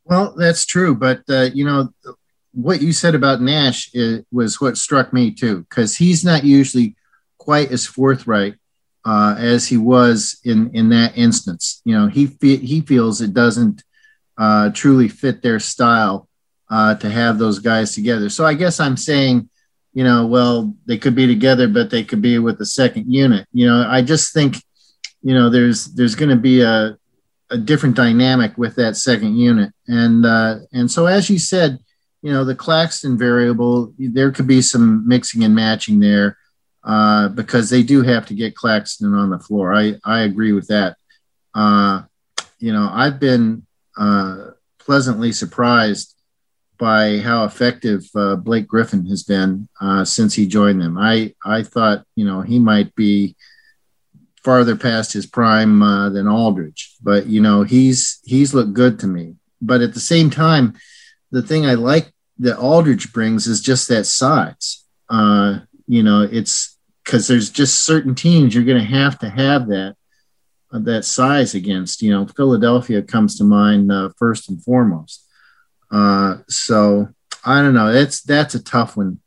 Well, 0.06 0.34
that's 0.34 0.64
true, 0.64 0.94
but 0.94 1.20
uh, 1.28 1.50
you 1.52 1.66
know, 1.66 1.92
what 2.52 2.82
you 2.82 2.92
said 2.92 3.14
about 3.14 3.40
Nash 3.40 3.90
was 4.32 4.60
what 4.60 4.76
struck 4.76 5.12
me 5.12 5.30
too, 5.30 5.60
because 5.68 5.96
he's 5.96 6.24
not 6.24 6.44
usually 6.44 6.96
quite 7.38 7.70
as 7.70 7.86
forthright 7.86 8.54
uh, 9.04 9.36
as 9.38 9.68
he 9.68 9.76
was 9.76 10.40
in 10.44 10.70
in 10.74 10.88
that 10.90 11.16
instance. 11.16 11.80
You 11.84 11.98
know, 11.98 12.06
he 12.08 12.26
fe- 12.26 12.56
he 12.56 12.80
feels 12.80 13.20
it 13.20 13.34
doesn't 13.34 13.82
uh, 14.36 14.70
truly 14.70 15.08
fit 15.08 15.42
their 15.42 15.60
style 15.60 16.28
uh, 16.70 16.94
to 16.96 17.08
have 17.08 17.38
those 17.38 17.58
guys 17.58 17.94
together. 17.94 18.28
So 18.28 18.44
I 18.44 18.54
guess 18.54 18.80
I'm 18.80 18.96
saying 18.96 19.48
you 19.92 20.04
know, 20.04 20.26
well, 20.26 20.74
they 20.86 20.98
could 20.98 21.14
be 21.14 21.26
together, 21.26 21.68
but 21.68 21.90
they 21.90 22.04
could 22.04 22.22
be 22.22 22.38
with 22.38 22.58
the 22.58 22.66
second 22.66 23.12
unit. 23.12 23.46
You 23.52 23.66
know, 23.66 23.86
I 23.88 24.02
just 24.02 24.32
think, 24.32 24.56
you 25.22 25.34
know, 25.34 25.50
there's 25.50 25.86
there's 25.86 26.14
going 26.14 26.30
to 26.30 26.36
be 26.36 26.62
a 26.62 26.96
a 27.52 27.58
different 27.58 27.96
dynamic 27.96 28.56
with 28.56 28.76
that 28.76 28.96
second 28.96 29.36
unit, 29.36 29.72
and 29.88 30.24
uh, 30.24 30.58
and 30.72 30.90
so 30.90 31.06
as 31.06 31.28
you 31.28 31.38
said, 31.38 31.78
you 32.22 32.32
know, 32.32 32.44
the 32.44 32.54
Claxton 32.54 33.16
variable, 33.16 33.94
there 33.98 34.30
could 34.30 34.46
be 34.46 34.62
some 34.62 35.06
mixing 35.08 35.44
and 35.44 35.54
matching 35.54 36.00
there 36.00 36.36
uh, 36.84 37.28
because 37.28 37.70
they 37.70 37.82
do 37.82 38.02
have 38.02 38.26
to 38.26 38.34
get 38.34 38.54
Claxton 38.54 39.14
on 39.14 39.30
the 39.30 39.38
floor. 39.38 39.74
I 39.74 39.94
I 40.04 40.20
agree 40.20 40.52
with 40.52 40.68
that. 40.68 40.96
Uh, 41.54 42.02
you 42.58 42.72
know, 42.72 42.90
I've 42.92 43.18
been 43.18 43.66
uh, 43.98 44.50
pleasantly 44.78 45.32
surprised 45.32 46.14
by 46.78 47.18
how 47.18 47.44
effective 47.44 48.08
uh, 48.14 48.36
Blake 48.36 48.66
Griffin 48.66 49.06
has 49.06 49.22
been 49.22 49.68
uh, 49.80 50.04
since 50.04 50.34
he 50.34 50.46
joined 50.46 50.80
them. 50.80 50.98
I 50.98 51.34
I 51.44 51.62
thought 51.62 52.04
you 52.16 52.24
know 52.24 52.42
he 52.42 52.58
might 52.58 52.94
be 52.94 53.36
farther 54.42 54.76
past 54.76 55.12
his 55.12 55.26
prime 55.26 55.82
uh, 55.82 56.08
than 56.10 56.28
Aldridge, 56.28 56.96
but 57.02 57.26
you 57.26 57.40
know 57.40 57.62
he's 57.62 58.20
he's 58.24 58.54
looked 58.54 58.74
good 58.74 58.98
to 59.00 59.06
me. 59.06 59.36
But 59.62 59.82
at 59.82 59.92
the 59.92 60.00
same 60.00 60.30
time, 60.30 60.74
the 61.30 61.42
thing 61.42 61.66
I 61.66 61.74
like 61.74 62.12
that 62.38 62.58
Aldridge 62.58 63.12
brings 63.12 63.46
is 63.46 63.60
just 63.60 63.88
that 63.88 64.04
size. 64.04 64.84
Uh, 65.08 65.60
you 65.86 66.02
know, 66.02 66.22
it's 66.22 66.78
because 67.04 67.26
there's 67.26 67.50
just 67.50 67.84
certain 67.84 68.14
teams 68.14 68.54
you're 68.54 68.64
going 68.64 68.78
to 68.78 68.84
have 68.84 69.18
to 69.20 69.28
have 69.28 69.68
that 69.68 69.96
uh, 70.72 70.78
that 70.80 71.04
size 71.04 71.54
against. 71.54 72.02
You 72.02 72.12
know, 72.12 72.26
Philadelphia 72.26 73.02
comes 73.02 73.36
to 73.38 73.44
mind 73.44 73.90
uh, 73.90 74.10
first 74.16 74.48
and 74.48 74.62
foremost. 74.62 75.26
Uh, 75.90 76.38
so 76.48 77.08
I 77.44 77.62
don't 77.62 77.74
know. 77.74 77.92
That's 77.92 78.22
that's 78.22 78.54
a 78.54 78.62
tough 78.62 78.96
one. 78.96 79.20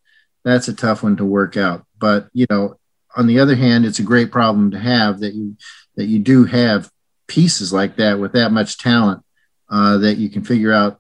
That's 0.44 0.68
a 0.68 0.74
tough 0.74 1.04
one 1.04 1.18
to 1.18 1.26
work 1.26 1.58
out. 1.58 1.86
But 1.98 2.28
you 2.34 2.46
know, 2.50 2.76
on 3.16 3.28
the 3.28 3.40
other 3.40 3.56
hand, 3.56 3.86
it's 3.86 4.00
a 4.00 4.04
great 4.04 4.32
problem 4.32 4.72
to 4.72 4.80
have 4.80 5.20
that 5.20 5.34
you 5.34 5.58
that 5.96 6.06
you 6.06 6.20
do 6.20 6.46
have 6.46 6.90
pieces 7.28 7.72
like 7.72 7.98
that 7.98 8.20
with 8.20 8.34
that 8.34 8.52
much 8.52 8.78
talent 8.78 9.24
uh, 9.70 9.98
that 9.98 10.18
you 10.18 10.30
can 10.30 10.44
figure 10.44 10.72
out 10.72 11.00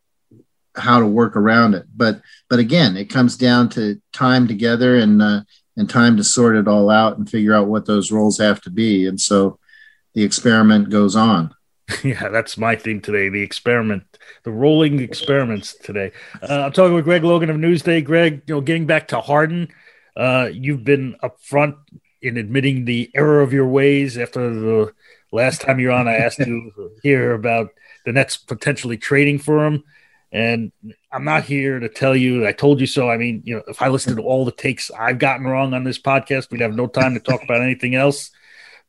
how 0.75 0.99
to 0.99 1.05
work 1.05 1.35
around 1.35 1.73
it. 1.73 1.85
But 1.95 2.21
but 2.49 2.59
again, 2.59 2.97
it 2.97 3.09
comes 3.09 3.37
down 3.37 3.69
to 3.69 4.01
time 4.11 4.47
together 4.47 4.97
and 4.97 5.21
uh, 5.21 5.41
and 5.77 5.89
time 5.89 6.17
to 6.17 6.23
sort 6.23 6.55
it 6.55 6.67
all 6.67 6.89
out 6.89 7.17
and 7.17 7.29
figure 7.29 7.53
out 7.53 7.67
what 7.67 7.85
those 7.85 8.11
roles 8.11 8.37
have 8.39 8.61
to 8.61 8.69
be. 8.69 9.07
And 9.07 9.19
so 9.19 9.59
the 10.13 10.23
experiment 10.23 10.89
goes 10.89 11.15
on. 11.15 11.53
Yeah, 12.03 12.29
that's 12.29 12.57
my 12.57 12.75
theme 12.75 13.01
today. 13.01 13.29
The 13.29 13.41
experiment, 13.41 14.03
the 14.43 14.51
rolling 14.51 14.99
experiments 14.99 15.75
today. 15.75 16.11
Uh, 16.41 16.61
I'm 16.61 16.71
talking 16.71 16.95
with 16.95 17.03
Greg 17.03 17.23
Logan 17.23 17.49
of 17.49 17.57
Newsday. 17.57 18.03
Greg, 18.03 18.41
you 18.47 18.55
know, 18.55 18.61
getting 18.61 18.85
back 18.85 19.09
to 19.09 19.19
Harden, 19.19 19.67
uh, 20.15 20.49
you've 20.51 20.83
been 20.83 21.15
upfront 21.21 21.75
in 22.21 22.37
admitting 22.37 22.85
the 22.85 23.11
error 23.13 23.41
of 23.41 23.53
your 23.53 23.67
ways. 23.67 24.17
After 24.17 24.53
the 24.53 24.93
last 25.31 25.61
time 25.61 25.79
you're 25.79 25.91
on, 25.91 26.07
I 26.07 26.15
asked 26.15 26.39
you 26.47 26.71
here 27.03 27.33
about 27.33 27.69
the 28.05 28.13
Nets 28.13 28.37
potentially 28.37 28.97
trading 28.97 29.37
for 29.37 29.65
him. 29.65 29.83
And 30.33 30.71
I'm 31.11 31.23
not 31.23 31.43
here 31.43 31.79
to 31.79 31.87
tell 31.87 32.15
you 32.15 32.47
I 32.47 32.53
told 32.53 32.81
you 32.81 32.87
so. 32.87 33.07
I 33.07 33.17
mean, 33.17 33.43
you 33.45 33.55
know, 33.55 33.63
if 33.67 33.83
I 33.83 33.89
listed 33.89 34.17
all 34.19 34.45
the 34.45 34.51
takes 34.51 34.89
I've 34.89 35.19
gotten 35.19 35.45
wrong 35.45 35.75
on 35.75 35.83
this 35.83 35.99
podcast, 35.99 36.49
we'd 36.49 36.61
have 36.61 36.75
no 36.75 36.87
time 36.87 37.13
to 37.13 37.19
talk 37.19 37.43
about 37.43 37.61
anything 37.61 37.93
else. 37.93 38.31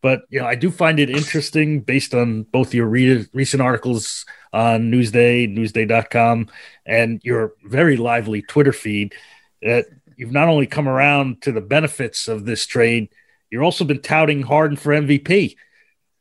But 0.01 0.23
you 0.31 0.41
know, 0.41 0.47
I 0.47 0.55
do 0.55 0.71
find 0.71 0.99
it 0.99 1.11
interesting 1.11 1.81
based 1.81 2.15
on 2.15 2.45
both 2.45 2.73
your 2.73 2.87
re- 2.87 3.27
recent 3.35 3.63
articles 3.63 4.25
on 4.55 4.91
Newsday, 4.91 5.55
Newsday.com, 5.55 6.49
and 6.87 7.21
your 7.23 7.53
very 7.65 7.99
lively 7.99 8.41
Twitter 8.41 8.73
feed 8.73 9.15
that 9.61 9.87
you've 10.17 10.33
not 10.33 10.49
only 10.49 10.67
come 10.67 10.89
around 10.89 11.43
to 11.43 11.53
the 11.53 11.61
benefits 11.61 12.27
of 12.27 12.47
this 12.47 12.65
trade, 12.65 13.11
you've 13.51 13.63
also 13.63 13.85
been 13.85 14.01
touting 14.01 14.43
Harden 14.43 14.77
for 14.77 14.93
MVP. 14.93 15.57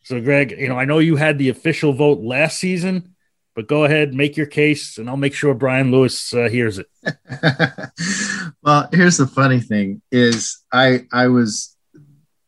So, 0.03 0.19
Greg, 0.19 0.51
you 0.57 0.67
know, 0.67 0.77
I 0.77 0.85
know 0.85 0.99
you 0.99 1.15
had 1.15 1.37
the 1.37 1.49
official 1.49 1.93
vote 1.93 2.19
last 2.19 2.59
season, 2.59 3.12
but 3.55 3.67
go 3.67 3.83
ahead, 3.83 4.13
make 4.13 4.35
your 4.35 4.45
case, 4.45 4.97
and 4.97 5.09
I'll 5.09 5.17
make 5.17 5.33
sure 5.33 5.53
Brian 5.53 5.91
Lewis 5.91 6.33
uh, 6.33 6.49
hears 6.49 6.79
it. 6.79 6.87
well, 8.63 8.89
here's 8.91 9.17
the 9.17 9.27
funny 9.27 9.59
thing: 9.59 10.01
is 10.11 10.61
I 10.71 11.05
I 11.11 11.27
was 11.27 11.75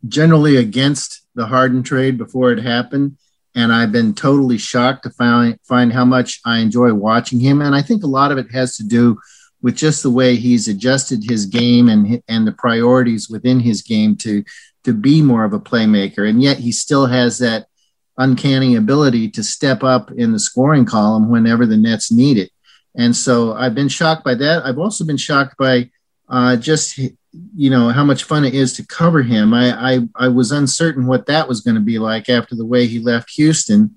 generally 0.08 0.58
against 0.58 1.22
the 1.36 1.46
Harden 1.46 1.84
trade 1.84 2.18
before 2.18 2.52
it 2.52 2.60
happened, 2.60 3.18
and 3.54 3.72
I've 3.72 3.91
been 3.91 4.13
totally 4.13 4.58
shocked 4.58 5.04
to 5.04 5.10
find 5.12 5.60
find 5.63 5.94
how 5.94 6.06
much 6.06 6.41
I 6.46 6.60
enjoy 6.60 6.94
watching 6.94 7.39
him. 7.39 7.62
And 7.62 7.76
I 7.76 7.82
think 7.82 8.04
a 8.04 8.08
lot 8.08 8.32
of 8.32 8.38
it 8.38 8.52
has 8.52 8.76
to 8.78 8.84
do 8.84 9.20
with 9.62 9.76
just 9.76 10.04
the 10.04 10.12
way 10.12 10.36
he's 10.36 10.68
adjusted 10.68 11.24
his 11.24 11.46
game 11.46 11.89
and 11.89 12.22
and 12.28 12.48
the 12.48 12.52
priorities 12.52 13.30
within 13.30 13.60
his 13.60 13.82
game 13.82 14.15
to 14.18 14.44
to 14.84 14.94
be 14.94 15.22
more 15.22 15.44
of 15.44 15.54
a 15.54 15.60
playmaker. 15.60 16.28
And 16.28 16.41
yet 16.41 16.58
he 16.58 16.72
still 16.72 17.08
has 17.08 17.39
that 17.39 17.68
uncanny 18.17 18.75
ability 18.75 19.30
to 19.30 19.43
step 19.43 19.84
up 19.84 20.12
in 20.12 20.32
the 20.32 20.39
scoring 20.39 20.86
column 20.86 21.30
whenever 21.30 21.65
the 21.65 21.78
Nets 21.78 22.12
need 22.12 22.38
it. 22.38 22.51
And 22.95 23.15
so 23.15 23.54
I've 23.54 23.75
been 23.75 23.89
shocked 23.89 24.23
by 24.23 24.36
that. 24.36 24.65
I've 24.65 24.80
also 24.80 25.06
been 25.06 25.17
shocked 25.17 25.58
by 25.58 25.89
uh, 26.30 26.56
just 26.56 26.97
you 26.97 27.69
know 27.69 27.89
how 27.89 28.04
much 28.04 28.23
fun 28.23 28.45
it 28.45 28.54
is 28.54 28.73
to 28.73 28.88
cover 28.88 29.21
him. 29.21 29.54
I 29.54 29.95
I, 29.95 29.99
I 30.15 30.28
was 30.30 30.51
uncertain 30.51 31.06
what 31.06 31.25
that 31.28 31.47
was 31.47 31.62
going 31.62 31.75
to 31.75 31.82
be 31.82 31.99
like 31.99 32.30
after 32.30 32.56
the 32.56 32.65
way 32.65 32.88
he 32.88 32.99
left 32.99 33.32
Houston, 33.32 33.95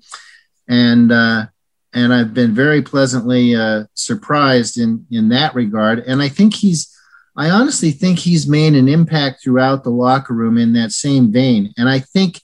and 0.67 1.11
uh, 1.11 1.45
and 1.93 2.13
I've 2.13 2.33
been 2.33 2.53
very 2.53 2.81
pleasantly 2.81 3.55
uh, 3.55 3.85
surprised 3.93 4.77
in 4.77 5.05
in 5.09 5.29
that 5.29 5.55
regard. 5.55 5.99
And 5.99 6.21
I 6.21 6.29
think 6.29 6.53
he's 6.53 6.93
I 7.35 7.49
honestly 7.49 7.91
think 7.91 8.19
he's 8.19 8.47
made 8.47 8.75
an 8.75 8.89
impact 8.89 9.41
throughout 9.41 9.83
the 9.83 9.91
locker 9.91 10.33
room 10.33 10.57
in 10.57 10.73
that 10.73 10.91
same 10.91 11.31
vein. 11.31 11.73
And 11.77 11.87
I 11.87 11.99
think 11.99 12.41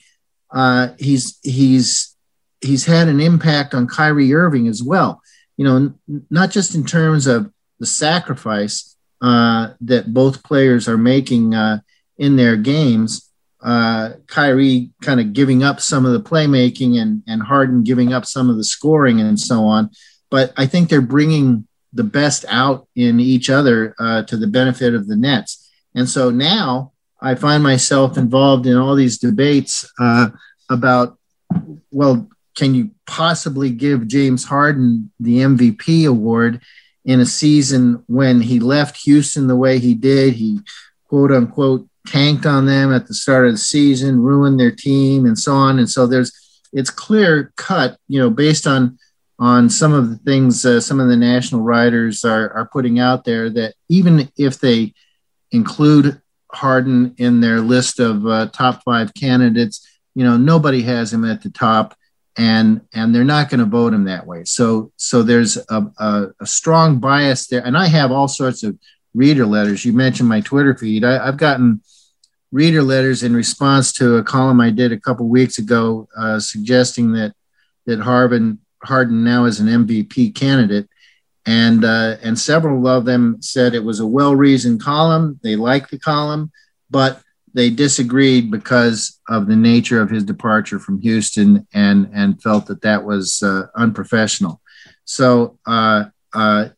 uh, 0.56 0.90
he's 0.98 1.38
he's 1.44 2.16
he's 2.62 2.86
had 2.86 3.10
an 3.10 3.20
impact 3.20 3.76
on 3.76 3.88
Kyrie 3.88 4.34
Irving 4.34 4.68
as 4.68 4.82
well. 4.82 5.22
You 5.58 5.66
know, 5.66 5.76
n- 5.76 6.26
not 6.30 6.50
just 6.50 6.74
in 6.74 6.86
terms 6.86 7.28
of 7.28 7.52
the 7.80 7.86
sacrifice 7.86 8.96
uh, 9.22 9.74
that 9.82 10.14
both 10.14 10.44
players 10.44 10.88
are 10.88 10.98
making 10.98 11.54
uh, 11.54 11.80
in 12.18 12.38
their 12.38 12.56
games. 12.56 13.30
Uh, 13.62 14.12
Kyrie 14.28 14.92
kind 15.02 15.20
of 15.20 15.34
giving 15.34 15.64
up 15.64 15.82
some 15.82 16.06
of 16.06 16.14
the 16.14 16.22
playmaking 16.22 17.02
and, 17.02 17.24
and 17.28 17.42
Harden 17.42 17.84
giving 17.84 18.14
up 18.14 18.26
some 18.26 18.50
of 18.50 18.58
the 18.58 18.64
scoring 18.64 19.20
and 19.20 19.40
so 19.40 19.66
on. 19.66 19.90
But 20.30 20.54
I 20.56 20.68
think 20.68 20.88
they're 20.88 21.02
bringing 21.02 21.68
the 21.92 22.04
best 22.04 22.46
out 22.48 22.88
in 22.96 23.20
each 23.20 23.50
other 23.50 23.96
uh, 24.00 24.24
to 24.24 24.38
the 24.38 24.48
benefit 24.48 24.94
of 24.94 25.08
the 25.08 25.16
Nets. 25.16 25.70
And 25.96 26.08
so 26.08 26.30
now 26.30 26.92
I 27.26 27.36
find 27.36 27.64
myself 27.64 28.18
involved 28.18 28.66
in 28.68 28.78
all 28.78 28.96
these 28.96 29.18
debates 29.18 29.90
uh, 30.00 30.30
about, 30.70 31.18
well, 31.92 32.30
can 32.56 32.76
you 32.76 32.92
possibly 33.06 33.72
give 33.72 34.08
James 34.08 34.46
Harden 34.46 35.12
the 35.20 35.40
MVP 35.40 36.08
award? 36.08 36.62
in 37.06 37.20
a 37.20 37.26
season 37.26 38.04
when 38.08 38.42
he 38.42 38.60
left 38.60 38.98
Houston 39.04 39.48
the 39.48 39.56
way 39.56 39.80
he 39.80 39.94
did. 39.94 40.34
He 40.34 40.60
quote 41.08 41.32
unquote 41.32 41.88
tanked 42.08 42.46
on 42.46 42.66
them 42.66 42.92
at 42.94 43.08
the 43.08 43.14
start 43.14 43.46
of 43.46 43.54
the 43.54 43.58
season, 43.58 44.22
ruined 44.22 44.60
their 44.60 44.72
team, 44.72 45.26
and 45.26 45.38
so 45.38 45.54
on. 45.54 45.80
And 45.80 45.90
so 45.90 46.08
there's 46.08 46.32
it's 46.74 46.90
clear 46.90 47.54
cut, 47.56 47.98
you 48.08 48.20
know, 48.20 48.30
based 48.30 48.68
on 48.68 48.98
on 49.38 49.70
some 49.70 49.94
of 49.94 50.10
the 50.10 50.18
things 50.18 50.66
uh, 50.66 50.82
some 50.82 51.00
of 51.00 51.08
the 51.08 51.18
national 51.18 51.62
writers 51.62 52.26
are 52.26 52.52
are 52.54 52.70
putting 52.72 53.00
out 53.00 53.24
there 53.24 53.50
that 53.50 53.76
even 53.88 54.30
if 54.38 54.60
they 54.60 54.94
include 55.52 56.22
Harden 56.56 57.16
in 57.18 57.42
their 57.42 57.62
list 57.62 58.00
of 58.00 58.26
uh, 58.26 58.48
top 58.48 58.84
five 58.84 59.14
candidates, 59.14 59.88
you 60.14 60.24
know, 60.24 60.38
nobody 60.38 60.82
has 60.84 61.14
him 61.14 61.26
at 61.26 61.42
the 61.42 61.50
top 61.50 61.96
and 62.38 62.82
and 62.94 63.14
they're 63.14 63.24
not 63.24 63.50
going 63.50 63.60
to 63.60 63.66
vote 63.66 63.94
him 63.94 64.06
that 64.06 64.28
way. 64.28 64.44
So 64.44 64.92
so 64.98 65.24
there's 65.24 65.58
a, 65.70 65.86
a, 65.98 66.28
a, 66.40 66.46
strong 66.46 67.00
bias 67.00 67.48
there, 67.48 67.66
and 67.66 67.78
I 67.78 67.88
have 67.88 68.12
all 68.12 68.28
sorts 68.28 68.64
of 68.64 68.78
reader 69.14 69.46
letters. 69.46 69.86
You 69.86 69.94
mentioned 69.94 70.28
my 70.28 70.42
Twitter 70.42 70.76
feed. 70.76 71.04
I, 71.06 71.26
have 71.26 71.38
gotten 71.38 71.82
reader 72.52 72.84
letters 72.84 73.24
in 73.24 73.36
response 73.36 73.94
to 73.94 74.18
a 74.18 74.24
column 74.24 74.60
I 74.60 74.70
did 74.70 74.92
a 74.92 75.00
couple 75.00 75.28
weeks 75.28 75.58
ago, 75.58 76.08
uh, 76.18 76.40
suggesting 76.40 77.14
that 77.14 77.34
that 77.86 78.00
Harden 78.00 78.60
Harden 78.84 79.24
now 79.24 79.46
is 79.46 79.60
an 79.60 79.68
MVP 79.68 80.36
candidate, 80.36 80.90
and 81.46 81.86
uh, 81.86 82.18
and 82.24 82.38
several 82.38 82.88
of 82.88 83.06
them 83.06 83.42
said 83.42 83.74
it 83.74 83.84
was 83.84 84.00
a 84.00 84.08
well 84.08 84.36
reasoned 84.36 84.82
column. 84.82 85.40
They 85.44 85.56
liked 85.56 85.92
the 85.92 86.00
column, 86.00 86.52
but 86.90 87.22
they 87.54 87.70
disagreed 87.70 88.52
because 88.52 89.20
of 89.30 89.48
the 89.48 89.56
nature 89.56 90.02
of 90.02 90.10
his 90.10 90.24
departure 90.24 90.80
from 90.80 91.00
Houston 91.02 91.68
and 91.74 92.10
and 92.14 92.42
felt 92.42 92.66
that 92.68 92.82
that 92.82 93.04
was 93.04 93.42
uh, 93.44 93.68
unprofessional. 93.76 94.62
So 95.06 95.60
uh, 95.66 96.06
uh, 96.34 96.70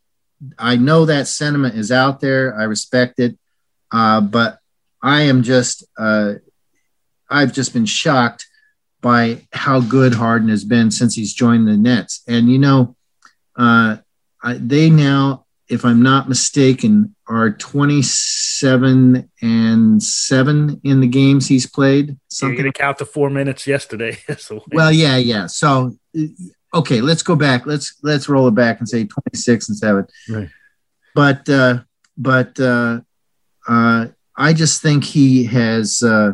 I 0.60 0.76
know 0.76 1.06
that 1.06 1.28
sentiment 1.28 1.76
is 1.76 1.92
out 1.92 2.20
there. 2.20 2.56
I 2.60 2.64
respect 2.64 3.20
it, 3.20 3.38
uh, 3.92 4.22
but 4.22 4.60
I 5.02 5.24
am 5.24 5.44
just 5.44 5.86
uh, 5.98 6.34
I've 7.30 7.54
just 7.54 7.74
been 7.74 7.86
shocked 7.86 8.48
by 9.02 9.48
how 9.54 9.80
good 9.80 10.14
Harden 10.14 10.50
has 10.50 10.66
been 10.66 10.92
since 10.92 11.16
he's 11.16 11.34
joined 11.34 11.68
the 11.68 11.78
Nets. 11.78 12.22
And 12.28 12.52
you 12.52 12.60
know, 12.60 12.96
I, 14.48 14.54
they 14.54 14.90
now, 14.90 15.46
if 15.68 15.84
I'm 15.84 16.02
not 16.02 16.30
mistaken, 16.30 17.14
are 17.28 17.52
27 17.52 19.30
and 19.42 20.02
seven 20.02 20.80
in 20.86 21.02
the 21.02 21.08
games 21.08 21.48
he's 21.48 21.68
played. 21.68 22.18
Something 22.30 22.64
to 22.64 22.72
count 22.72 22.98
the 22.98 23.06
four 23.06 23.30
minutes 23.30 23.68
yesterday. 23.68 24.18
well, 24.72 24.92
yeah, 24.94 25.18
yeah. 25.18 25.48
So 25.48 25.98
okay, 26.74 27.02
let's 27.02 27.24
go 27.24 27.36
back. 27.36 27.66
Let's 27.66 27.96
let's 28.04 28.30
roll 28.30 28.48
it 28.48 28.56
back 28.56 28.80
and 28.80 28.88
say 28.88 29.04
26 29.04 29.68
and 29.68 29.78
seven. 29.78 30.08
Right. 30.30 30.50
But 31.14 31.50
uh, 31.50 31.80
but 32.18 32.58
uh, 32.58 33.02
uh, 33.68 34.08
I 34.38 34.54
just 34.54 34.82
think 34.82 35.04
he 35.04 35.44
has 35.44 36.02
uh, 36.02 36.34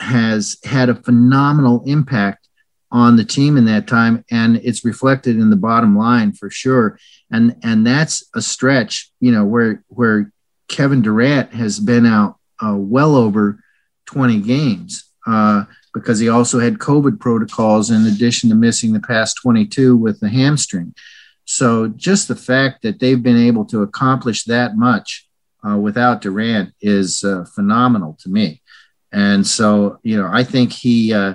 has 0.00 0.56
had 0.64 0.88
a 0.88 0.94
phenomenal 0.94 1.82
impact 1.84 2.43
on 2.94 3.16
the 3.16 3.24
team 3.24 3.56
in 3.56 3.64
that 3.64 3.88
time, 3.88 4.24
and 4.30 4.56
it's 4.58 4.84
reflected 4.84 5.36
in 5.36 5.50
the 5.50 5.56
bottom 5.56 5.98
line 5.98 6.32
for 6.32 6.48
sure. 6.48 6.96
And 7.30 7.56
and 7.64 7.84
that's 7.84 8.24
a 8.36 8.40
stretch, 8.40 9.10
you 9.18 9.32
know, 9.32 9.44
where 9.44 9.82
where 9.88 10.32
Kevin 10.68 11.02
Durant 11.02 11.52
has 11.52 11.80
been 11.80 12.06
out 12.06 12.38
uh, 12.64 12.76
well 12.76 13.16
over 13.16 13.58
20 14.06 14.40
games 14.42 15.10
uh, 15.26 15.64
because 15.92 16.20
he 16.20 16.28
also 16.28 16.60
had 16.60 16.78
COVID 16.78 17.18
protocols 17.18 17.90
in 17.90 18.06
addition 18.06 18.48
to 18.50 18.54
missing 18.54 18.92
the 18.92 19.00
past 19.00 19.38
22 19.42 19.96
with 19.96 20.20
the 20.20 20.28
hamstring. 20.28 20.94
So 21.46 21.88
just 21.88 22.28
the 22.28 22.36
fact 22.36 22.82
that 22.82 23.00
they've 23.00 23.22
been 23.22 23.36
able 23.36 23.64
to 23.66 23.82
accomplish 23.82 24.44
that 24.44 24.76
much 24.76 25.28
uh, 25.68 25.76
without 25.78 26.20
Durant 26.20 26.72
is 26.80 27.24
uh, 27.24 27.44
phenomenal 27.54 28.16
to 28.20 28.28
me. 28.28 28.62
And 29.10 29.44
so, 29.44 29.98
you 30.04 30.16
know, 30.16 30.28
I 30.32 30.44
think 30.44 30.72
he 30.72 31.12
uh, 31.12 31.34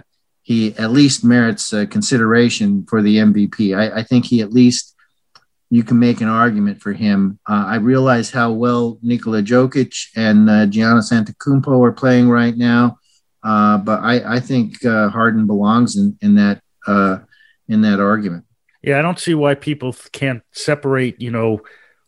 he 0.50 0.76
at 0.78 0.90
least 0.90 1.24
merits 1.24 1.72
uh, 1.76 1.86
consideration 1.86 2.84
for 2.90 3.04
the 3.04 3.18
MVP. 3.18 3.78
I, 3.78 4.00
I 4.00 4.04
think 4.04 4.26
he 4.26 4.42
at 4.42 4.52
least 4.52 4.96
you 5.70 5.84
can 5.84 6.00
make 6.00 6.22
an 6.22 6.28
argument 6.28 6.82
for 6.82 6.92
him. 6.92 7.38
Uh, 7.48 7.66
I 7.68 7.76
realize 7.76 8.32
how 8.32 8.52
well 8.54 8.98
Nikola 9.04 9.44
Jokic 9.44 10.08
and 10.16 10.50
uh, 10.50 10.66
Giannis 10.66 11.14
Antetokounmpo 11.14 11.86
are 11.86 11.92
playing 11.92 12.30
right 12.30 12.58
now, 12.58 12.98
uh, 13.44 13.78
but 13.78 14.00
I, 14.00 14.38
I 14.38 14.40
think 14.40 14.84
uh, 14.84 15.10
Harden 15.10 15.46
belongs 15.46 15.96
in, 15.96 16.18
in 16.20 16.34
that 16.36 16.64
uh, 16.88 17.20
in 17.68 17.82
that 17.82 18.00
argument. 18.00 18.46
Yeah, 18.82 18.98
I 18.98 19.04
don't 19.04 19.20
see 19.20 19.36
why 19.36 19.54
people 19.54 19.96
can't 20.14 20.42
separate. 20.52 21.22
You 21.22 21.30
know 21.30 21.62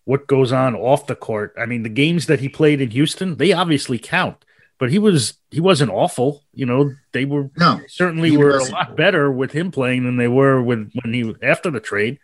what 0.06 0.26
goes 0.26 0.52
on 0.52 0.74
off 0.74 1.06
the 1.06 1.16
court. 1.16 1.54
I 1.60 1.68
mean, 1.68 1.84
the 1.84 1.90
games 1.90 2.26
that 2.26 2.40
he 2.40 2.50
played 2.50 2.82
in 2.82 2.90
Houston, 2.90 3.38
they 3.38 3.54
obviously 3.54 4.00
count. 4.00 4.44
But 4.82 4.90
he 4.90 4.98
was 4.98 5.38
he 5.52 5.60
wasn't 5.60 5.92
awful. 5.92 6.44
You 6.56 6.66
know, 6.66 6.92
they 7.12 7.26
were 7.26 7.52
no, 7.56 7.80
certainly 7.88 8.36
were 8.36 8.54
wasn't. 8.54 8.72
a 8.72 8.74
lot 8.78 8.98
better 8.98 9.32
with 9.32 9.52
him 9.52 9.70
playing 9.70 10.06
than 10.06 10.18
they 10.18 10.28
were 10.28 10.60
with 10.60 10.92
when 11.04 11.14
he 11.14 11.36
after 11.44 11.70
the 11.70 11.80
trade. 11.80 12.18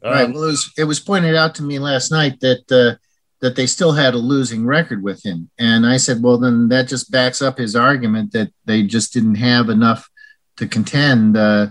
Right. 0.00 0.26
Um, 0.26 0.32
well, 0.32 0.44
it 0.44 0.46
was 0.46 0.72
it 0.78 0.84
was 0.84 1.00
pointed 1.00 1.34
out 1.34 1.56
to 1.56 1.64
me 1.64 1.80
last 1.80 2.12
night 2.12 2.38
that 2.38 2.70
uh, 2.70 3.02
that 3.40 3.56
they 3.56 3.66
still 3.66 3.90
had 3.90 4.14
a 4.14 4.18
losing 4.18 4.64
record 4.64 5.02
with 5.02 5.26
him, 5.26 5.50
and 5.58 5.84
I 5.84 5.96
said, 5.96 6.22
well, 6.22 6.38
then 6.38 6.68
that 6.68 6.86
just 6.86 7.10
backs 7.10 7.42
up 7.42 7.58
his 7.58 7.74
argument 7.74 8.30
that 8.30 8.52
they 8.64 8.84
just 8.84 9.12
didn't 9.12 9.34
have 9.34 9.68
enough 9.68 10.08
to 10.58 10.68
contend 10.68 11.36
uh, 11.36 11.66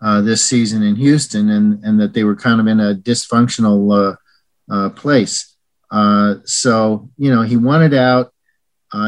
uh, 0.00 0.22
this 0.22 0.42
season 0.42 0.82
in 0.82 0.96
Houston, 0.96 1.50
and 1.50 1.84
and 1.84 2.00
that 2.00 2.14
they 2.14 2.24
were 2.24 2.34
kind 2.34 2.62
of 2.62 2.66
in 2.66 2.80
a 2.80 2.94
dysfunctional 2.94 3.92
uh, 3.92 4.74
uh, 4.74 4.88
place. 4.88 5.54
Uh, 5.90 6.36
so 6.44 7.10
you 7.18 7.30
know, 7.30 7.42
he 7.42 7.58
wanted 7.58 7.92
out. 7.92 8.32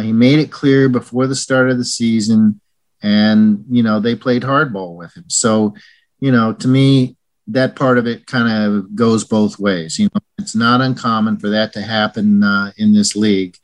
He 0.02 0.12
made 0.12 0.38
it 0.38 0.52
clear 0.52 0.88
before 0.88 1.26
the 1.26 1.34
start 1.34 1.70
of 1.70 1.78
the 1.78 1.84
season, 1.84 2.60
and 3.02 3.64
you 3.70 3.82
know 3.82 4.00
they 4.00 4.14
played 4.14 4.42
hardball 4.42 4.96
with 4.96 5.16
him. 5.16 5.24
So 5.28 5.74
you 6.20 6.32
know, 6.32 6.52
to 6.52 6.68
me, 6.68 7.16
that 7.48 7.76
part 7.76 7.98
of 7.98 8.06
it 8.06 8.26
kind 8.26 8.76
of 8.76 8.94
goes 8.94 9.24
both 9.24 9.58
ways. 9.58 9.98
You 9.98 10.08
know, 10.14 10.20
it's 10.38 10.54
not 10.54 10.80
uncommon 10.80 11.38
for 11.38 11.48
that 11.50 11.72
to 11.74 11.82
happen 11.82 12.42
uh, 12.42 12.72
in 12.76 12.92
this 12.92 13.16
league 13.16 13.56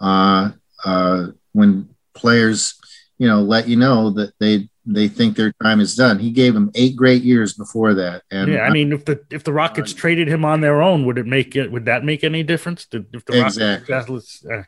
uh, 0.00 0.50
uh, 0.84 1.26
when 1.52 1.88
players, 2.14 2.74
you 3.18 3.28
know, 3.28 3.42
let 3.42 3.68
you 3.68 3.76
know 3.76 4.10
that 4.10 4.32
they 4.38 4.68
they 4.86 5.08
think 5.08 5.36
their 5.36 5.52
time 5.62 5.80
is 5.80 5.96
done. 5.96 6.18
He 6.18 6.30
gave 6.30 6.54
them 6.54 6.70
eight 6.74 6.94
great 6.94 7.22
years 7.22 7.54
before 7.54 7.94
that. 7.94 8.22
And 8.30 8.52
yeah, 8.52 8.60
I 8.60 8.70
mean, 8.70 8.92
if 8.92 9.04
the 9.04 9.20
if 9.30 9.42
the 9.42 9.52
Rockets 9.52 9.92
uh, 9.92 9.96
traded 9.96 10.28
him 10.28 10.44
on 10.44 10.60
their 10.60 10.80
own, 10.80 11.04
would 11.06 11.18
it 11.18 11.26
make 11.26 11.56
it? 11.56 11.70
Would 11.72 11.86
that 11.86 12.04
make 12.04 12.22
any 12.22 12.42
difference? 12.42 12.86
If 12.92 13.24
the 13.24 13.44
exactly. 13.44 13.92
Rockets, 13.92 14.46
uh, 14.46 14.62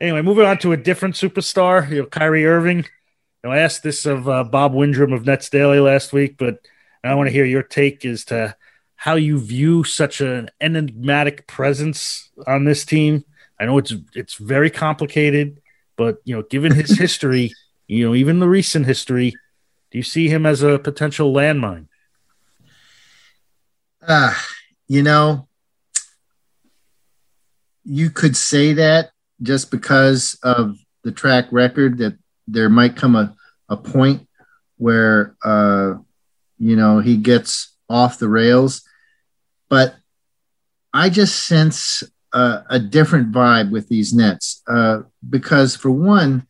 anyway, 0.00 0.20
moving 0.20 0.44
on 0.44 0.58
to 0.58 0.72
a 0.72 0.76
different 0.76 1.14
superstar, 1.14 1.88
you 1.88 2.02
know, 2.02 2.06
Kyrie 2.06 2.46
Irving. 2.46 2.78
You 2.78 2.84
know, 3.44 3.50
I 3.50 3.58
asked 3.58 3.82
this 3.82 4.04
of 4.04 4.28
uh, 4.28 4.44
Bob 4.44 4.74
Windrem 4.74 5.14
of 5.14 5.24
Nets 5.24 5.48
Daily 5.48 5.80
last 5.80 6.12
week, 6.12 6.36
but 6.38 6.58
I 7.02 7.14
want 7.14 7.28
to 7.28 7.32
hear 7.32 7.44
your 7.44 7.62
take 7.62 8.04
as 8.04 8.26
to 8.26 8.54
how 8.96 9.14
you 9.14 9.40
view 9.40 9.82
such 9.82 10.20
an 10.20 10.48
enigmatic 10.60 11.48
presence 11.48 12.30
on 12.46 12.64
this 12.64 12.84
team. 12.84 13.24
I 13.58 13.64
know 13.64 13.78
it's 13.78 13.94
it's 14.14 14.34
very 14.34 14.70
complicated, 14.70 15.60
but 15.96 16.18
you 16.24 16.36
know, 16.36 16.42
given 16.42 16.72
his 16.72 16.90
history, 16.98 17.52
you 17.86 18.06
know, 18.06 18.14
even 18.14 18.38
the 18.38 18.48
recent 18.48 18.86
history, 18.86 19.34
do 19.92 19.98
you 19.98 20.02
see 20.02 20.28
him 20.28 20.44
as 20.46 20.62
a 20.62 20.78
potential 20.78 21.32
landmine? 21.32 21.86
Uh, 24.06 24.34
you 24.88 25.02
know, 25.02 25.46
you 27.84 28.10
could 28.10 28.36
say 28.36 28.72
that 28.72 29.10
just 29.40 29.70
because 29.70 30.36
of 30.42 30.76
the 31.04 31.12
track 31.12 31.46
record 31.52 31.98
that 31.98 32.16
there 32.48 32.68
might 32.68 32.96
come 32.96 33.14
a, 33.14 33.36
a 33.68 33.76
point 33.76 34.26
where 34.78 35.36
uh, 35.44 35.94
you 36.62 36.76
know, 36.76 37.00
he 37.00 37.16
gets 37.16 37.76
off 37.88 38.20
the 38.20 38.28
rails. 38.28 38.82
But 39.68 39.96
I 40.94 41.10
just 41.10 41.46
sense 41.46 42.04
a 42.32 42.78
different 42.78 43.30
vibe 43.30 43.70
with 43.70 43.88
these 43.88 44.14
Nets 44.14 44.62
uh, 44.66 45.00
because, 45.28 45.76
for 45.76 45.90
one, 45.90 46.46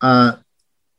uh, 0.00 0.36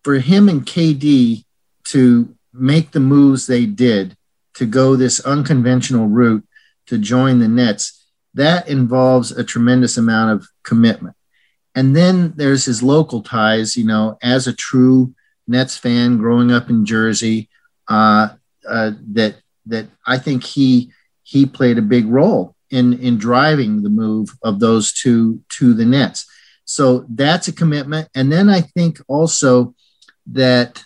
for 0.03 0.19
him 0.19 0.47
and 0.47 0.65
KD 0.65 1.43
to 1.85 2.35
make 2.53 2.91
the 2.91 2.99
moves 2.99 3.47
they 3.47 3.65
did 3.65 4.17
to 4.55 4.65
go 4.65 4.95
this 4.95 5.19
unconventional 5.21 6.07
route 6.07 6.45
to 6.87 6.97
join 6.97 7.39
the 7.39 7.47
Nets, 7.47 8.05
that 8.33 8.67
involves 8.67 9.31
a 9.31 9.43
tremendous 9.43 9.97
amount 9.97 10.31
of 10.31 10.47
commitment. 10.63 11.15
And 11.75 11.95
then 11.95 12.33
there's 12.35 12.65
his 12.65 12.83
local 12.83 13.21
ties, 13.21 13.77
you 13.77 13.85
know, 13.85 14.17
as 14.21 14.47
a 14.47 14.53
true 14.53 15.13
Nets 15.47 15.77
fan 15.77 16.17
growing 16.17 16.51
up 16.51 16.69
in 16.69 16.85
Jersey, 16.85 17.49
uh, 17.87 18.29
uh, 18.67 18.91
that 19.13 19.35
that 19.67 19.87
I 20.05 20.17
think 20.17 20.43
he 20.43 20.91
he 21.23 21.45
played 21.45 21.77
a 21.77 21.83
big 21.83 22.07
role 22.07 22.55
in 22.69 22.93
in 22.99 23.17
driving 23.17 23.83
the 23.83 23.89
move 23.89 24.29
of 24.43 24.59
those 24.59 24.93
two 24.93 25.41
to 25.49 25.73
the 25.73 25.85
Nets. 25.85 26.25
So 26.65 27.05
that's 27.09 27.47
a 27.47 27.53
commitment, 27.53 28.09
and 28.15 28.31
then 28.31 28.49
I 28.49 28.61
think 28.61 28.99
also 29.07 29.75
that 30.27 30.83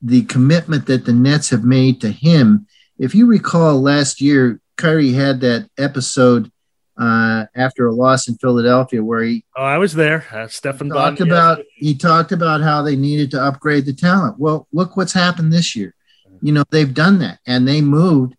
the 0.00 0.22
commitment 0.22 0.86
that 0.86 1.04
the 1.04 1.12
Nets 1.12 1.50
have 1.50 1.64
made 1.64 2.00
to 2.00 2.10
him. 2.10 2.66
If 2.98 3.14
you 3.14 3.26
recall 3.26 3.80
last 3.80 4.20
year, 4.20 4.60
Kyrie 4.76 5.12
had 5.12 5.40
that 5.40 5.68
episode 5.78 6.50
uh, 6.96 7.46
after 7.54 7.86
a 7.86 7.94
loss 7.94 8.28
in 8.28 8.36
Philadelphia 8.36 9.02
where 9.02 9.22
he. 9.22 9.44
Oh, 9.56 9.62
I 9.62 9.78
was 9.78 9.94
there. 9.94 10.26
Uh, 10.32 10.48
Stefan 10.48 10.88
talked 10.88 11.20
about 11.20 11.62
he 11.76 11.94
talked 11.94 12.32
about 12.32 12.60
how 12.60 12.82
they 12.82 12.96
needed 12.96 13.30
to 13.32 13.42
upgrade 13.42 13.86
the 13.86 13.92
talent. 13.92 14.38
Well, 14.38 14.66
look 14.72 14.96
what's 14.96 15.12
happened 15.12 15.52
this 15.52 15.76
year 15.76 15.94
you 16.42 16.52
know 16.52 16.62
they've 16.70 16.94
done 16.94 17.18
that 17.18 17.38
and 17.46 17.66
they 17.66 17.80
moved 17.80 18.34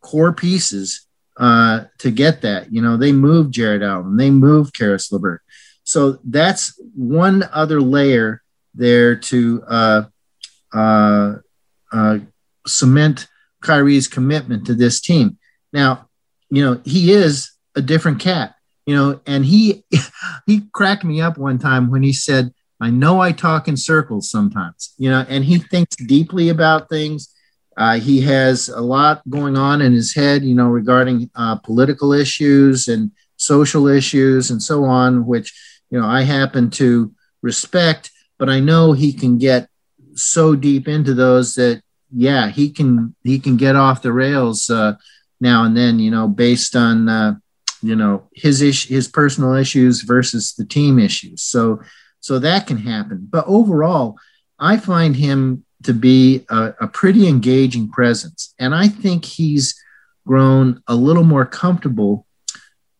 core 0.00 0.32
pieces 0.32 1.06
uh, 1.36 1.84
to 1.98 2.10
get 2.10 2.42
that. 2.42 2.72
You 2.72 2.82
know, 2.82 2.96
they 2.96 3.12
moved 3.12 3.54
Jarrett 3.54 3.82
Allen, 3.82 4.16
they 4.16 4.30
moved 4.30 4.74
Caris 4.74 5.10
LeVert. 5.10 5.42
So 5.84 6.18
that's 6.24 6.80
one 6.94 7.48
other 7.52 7.80
layer 7.80 8.42
there 8.74 9.16
to 9.16 9.62
uh, 9.66 10.02
uh, 10.72 11.34
uh, 11.92 12.18
cement 12.66 13.26
Kyrie's 13.62 14.08
commitment 14.08 14.66
to 14.66 14.74
this 14.74 15.00
team. 15.00 15.38
Now, 15.72 16.08
you 16.50 16.64
know, 16.64 16.80
he 16.84 17.12
is 17.12 17.50
a 17.76 17.82
different 17.82 18.20
cat, 18.20 18.54
you 18.86 18.94
know, 18.94 19.20
and 19.26 19.44
he 19.44 19.84
he 20.46 20.62
cracked 20.72 21.04
me 21.04 21.20
up 21.20 21.38
one 21.38 21.58
time 21.58 21.90
when 21.90 22.02
he 22.02 22.12
said, 22.12 22.52
I 22.80 22.90
know 22.90 23.20
I 23.20 23.32
talk 23.32 23.68
in 23.68 23.76
circles 23.76 24.30
sometimes, 24.30 24.94
you 24.96 25.10
know, 25.10 25.24
and 25.28 25.44
he 25.44 25.58
thinks 25.58 25.96
deeply 25.96 26.48
about 26.48 26.88
things 26.88 27.34
uh, 27.80 27.98
he 27.98 28.20
has 28.20 28.68
a 28.68 28.80
lot 28.82 29.22
going 29.30 29.56
on 29.56 29.80
in 29.80 29.94
his 29.94 30.14
head, 30.14 30.44
you 30.44 30.54
know, 30.54 30.68
regarding 30.68 31.30
uh, 31.34 31.56
political 31.56 32.12
issues 32.12 32.88
and 32.88 33.10
social 33.38 33.88
issues 33.88 34.50
and 34.50 34.62
so 34.62 34.84
on, 34.84 35.24
which, 35.24 35.58
you 35.88 35.98
know, 35.98 36.06
I 36.06 36.20
happen 36.20 36.68
to 36.72 37.10
respect, 37.40 38.10
but 38.38 38.50
I 38.50 38.60
know 38.60 38.92
he 38.92 39.14
can 39.14 39.38
get 39.38 39.69
so 40.22 40.54
deep 40.54 40.88
into 40.88 41.14
those 41.14 41.54
that, 41.54 41.82
yeah, 42.12 42.48
he 42.48 42.70
can, 42.70 43.14
he 43.22 43.38
can 43.38 43.56
get 43.56 43.76
off 43.76 44.02
the 44.02 44.12
rails 44.12 44.68
uh, 44.68 44.94
now 45.40 45.64
and 45.64 45.76
then, 45.76 45.98
you 45.98 46.10
know, 46.10 46.28
based 46.28 46.74
on, 46.76 47.08
uh, 47.08 47.34
you 47.82 47.96
know, 47.96 48.28
his 48.34 48.60
issue, 48.60 48.92
his 48.92 49.08
personal 49.08 49.54
issues 49.54 50.02
versus 50.02 50.54
the 50.54 50.64
team 50.64 50.98
issues. 50.98 51.42
So, 51.42 51.80
so 52.20 52.38
that 52.38 52.66
can 52.66 52.76
happen. 52.76 53.26
But 53.30 53.46
overall, 53.46 54.18
I 54.58 54.76
find 54.76 55.16
him 55.16 55.64
to 55.84 55.94
be 55.94 56.44
a, 56.50 56.74
a 56.80 56.88
pretty 56.88 57.26
engaging 57.26 57.88
presence. 57.90 58.54
And 58.58 58.74
I 58.74 58.88
think 58.88 59.24
he's 59.24 59.80
grown 60.26 60.82
a 60.86 60.94
little 60.94 61.24
more 61.24 61.46
comfortable 61.46 62.26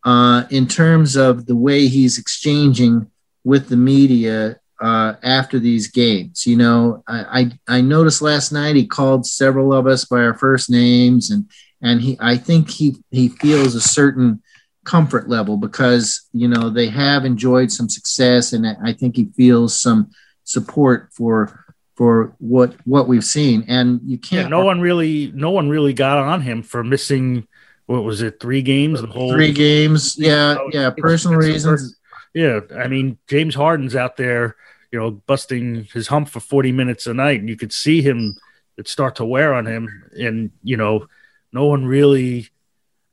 uh, 0.04 0.44
in 0.50 0.66
terms 0.66 1.16
of 1.16 1.46
the 1.46 1.56
way 1.56 1.88
he's 1.88 2.16
exchanging 2.16 3.11
with 3.44 3.68
the 3.68 3.76
media 3.76 4.60
uh, 4.81 5.14
after 5.23 5.59
these 5.59 5.88
games. 5.88 6.47
You 6.47 6.57
know, 6.57 7.03
I, 7.07 7.51
I, 7.69 7.77
I 7.77 7.81
noticed 7.81 8.23
last 8.23 8.53
night 8.53 8.77
he 8.77 8.87
called 8.87 9.27
several 9.27 9.73
of 9.73 9.87
us 9.87 10.05
by 10.05 10.23
our 10.23 10.35
first 10.35 10.71
names, 10.71 11.31
and 11.31 11.49
and 11.83 12.01
he 12.01 12.16
I 12.21 12.37
think 12.37 12.71
he 12.71 12.97
he 13.11 13.29
feels 13.29 13.75
a 13.75 13.81
certain 13.81 14.43
comfort 14.85 15.29
level 15.29 15.57
because 15.57 16.29
you 16.33 16.49
know 16.49 16.71
they 16.71 16.88
have 16.88 17.25
enjoyed 17.25 17.71
some 17.71 17.88
success, 17.88 18.53
and 18.53 18.66
I 18.85 18.93
think 18.93 19.16
he 19.16 19.27
feels 19.37 19.79
some 19.79 20.11
support 20.45 21.11
for 21.12 21.77
for 21.97 22.35
what 22.38 22.75
what 22.85 23.07
we've 23.07 23.25
seen. 23.25 23.64
And 23.69 24.01
you 24.05 24.19
can't. 24.19 24.45
Yeah, 24.45 24.49
no 24.49 24.64
one 24.64 24.81
really 24.81 25.31
no 25.35 25.51
one 25.51 25.69
really 25.69 25.93
got 25.93 26.19
on 26.19 26.40
him 26.40 26.62
for 26.62 26.83
missing. 26.83 27.47
What 27.87 28.05
was 28.05 28.23
it? 28.23 28.40
Three 28.40 28.62
games. 28.62 29.01
The 29.01 29.09
whole 29.09 29.33
three 29.33 29.53
games. 29.53 30.16
Yeah, 30.16 30.57
yeah. 30.73 30.90
Personal 30.97 31.38
reasons. 31.38 32.00
Yeah, 32.35 32.61
I 32.77 32.88
mean 32.88 33.19
James 33.27 33.55
Harden's 33.55 33.97
out 33.97 34.16
there 34.16 34.57
you 34.90 34.99
know, 34.99 35.11
busting 35.11 35.85
his 35.93 36.09
hump 36.09 36.29
for 36.29 36.40
40 36.40 36.73
minutes 36.73 37.07
a 37.07 37.14
night. 37.14 37.40
And 37.40 37.49
you 37.49 37.57
could 37.57 37.73
see 37.73 38.03
him 38.03 38.37
it 38.77 38.88
start 38.88 39.16
to 39.16 39.25
wear 39.25 39.55
on 39.55 39.66
him. 39.66 40.11
And, 40.19 40.51
you 40.62 40.77
know, 40.77 41.07
no 41.53 41.66
one 41.66 41.85
really 41.85 42.49